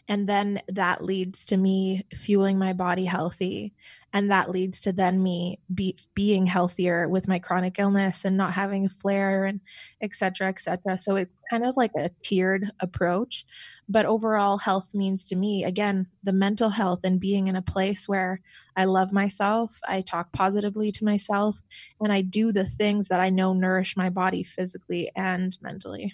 And 0.07 0.27
then 0.27 0.61
that 0.67 1.03
leads 1.03 1.45
to 1.45 1.57
me 1.57 2.05
fueling 2.13 2.57
my 2.57 2.73
body 2.73 3.05
healthy. 3.05 3.73
And 4.11 4.29
that 4.29 4.51
leads 4.51 4.79
to 4.81 4.91
then 4.91 5.23
me 5.23 5.59
be, 5.73 5.97
being 6.13 6.45
healthier 6.45 7.07
with 7.09 7.27
my 7.27 7.39
chronic 7.39 7.79
illness 7.79 8.25
and 8.25 8.37
not 8.37 8.53
having 8.53 8.85
a 8.85 8.89
flare 8.89 9.45
and 9.45 9.59
et 10.01 10.13
cetera 10.13 10.49
et 10.49 10.59
cetera. 10.59 11.01
So 11.01 11.15
it's 11.15 11.41
kind 11.49 11.65
of 11.65 11.77
like 11.77 11.91
a 11.97 12.11
tiered 12.21 12.69
approach. 12.79 13.45
But 13.89 14.05
overall 14.05 14.57
health 14.57 14.93
means 14.93 15.27
to 15.29 15.35
me 15.35 15.63
again 15.63 16.07
the 16.21 16.33
mental 16.33 16.69
health 16.69 16.99
and 17.03 17.19
being 17.19 17.47
in 17.47 17.55
a 17.55 17.61
place 17.61 18.07
where 18.07 18.41
i 18.75 18.85
love 18.85 19.11
myself 19.11 19.79
i 19.87 20.01
talk 20.01 20.31
positively 20.31 20.91
to 20.91 21.03
myself 21.03 21.61
and 21.99 22.11
i 22.11 22.21
do 22.21 22.51
the 22.51 22.65
things 22.65 23.07
that 23.07 23.19
i 23.19 23.29
know 23.29 23.53
nourish 23.53 23.95
my 23.97 24.09
body 24.09 24.43
physically 24.43 25.11
and 25.15 25.57
mentally. 25.61 26.13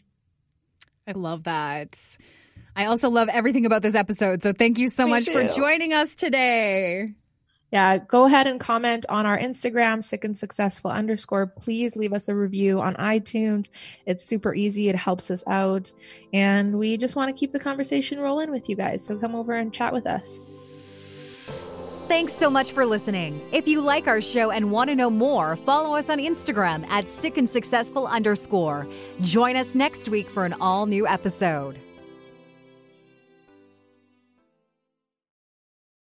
I 1.07 1.13
love 1.13 1.43
that 1.43 1.97
I 2.75 2.85
also 2.85 3.09
love 3.09 3.29
everything 3.29 3.65
about 3.65 3.81
this 3.81 3.95
episode. 3.95 4.43
So 4.43 4.53
thank 4.53 4.77
you 4.77 4.89
so 4.89 5.05
Me 5.05 5.11
much 5.11 5.25
too. 5.25 5.33
for 5.33 5.47
joining 5.47 5.93
us 5.93 6.15
today 6.15 7.13
yeah, 7.71 7.99
go 7.99 8.25
ahead 8.25 8.47
and 8.47 8.59
comment 8.59 9.05
on 9.09 9.25
our 9.25 9.37
Instagram, 9.37 10.03
sick 10.03 10.23
and 10.23 10.37
successful 10.37 10.89
underscore. 10.89 11.45
Please 11.45 11.95
leave 11.95 12.13
us 12.13 12.27
a 12.27 12.35
review 12.35 12.81
on 12.81 12.95
iTunes. 12.95 13.67
It's 14.07 14.25
super 14.25 14.55
easy. 14.55 14.89
It 14.89 14.95
helps 14.95 15.29
us 15.29 15.43
out. 15.45 15.91
And 16.33 16.79
we 16.79 16.97
just 16.97 17.15
want 17.15 17.33
to 17.35 17.39
keep 17.39 17.51
the 17.51 17.59
conversation 17.59 18.19
rolling 18.19 18.49
with 18.51 18.69
you 18.69 18.75
guys. 18.75 19.05
So 19.05 19.17
come 19.17 19.35
over 19.35 19.53
and 19.53 19.71
chat 19.71 19.93
with 19.93 20.07
us. 20.07 20.39
Thanks 22.07 22.33
so 22.33 22.49
much 22.49 22.71
for 22.71 22.87
listening. 22.87 23.39
If 23.51 23.67
you 23.67 23.81
like 23.81 24.07
our 24.07 24.19
show 24.19 24.49
and 24.49 24.71
want 24.71 24.89
to 24.89 24.95
know 24.95 25.11
more, 25.11 25.55
follow 25.57 25.95
us 25.95 26.09
on 26.09 26.17
Instagram 26.17 26.87
at 26.89 27.07
sick 27.07 27.37
and 27.37 27.47
successful 27.47 28.07
underscore. 28.07 28.87
Join 29.21 29.55
us 29.55 29.75
next 29.75 30.09
week 30.09 30.27
for 30.27 30.43
an 30.43 30.55
all 30.59 30.87
new 30.87 31.05
episode. 31.05 31.79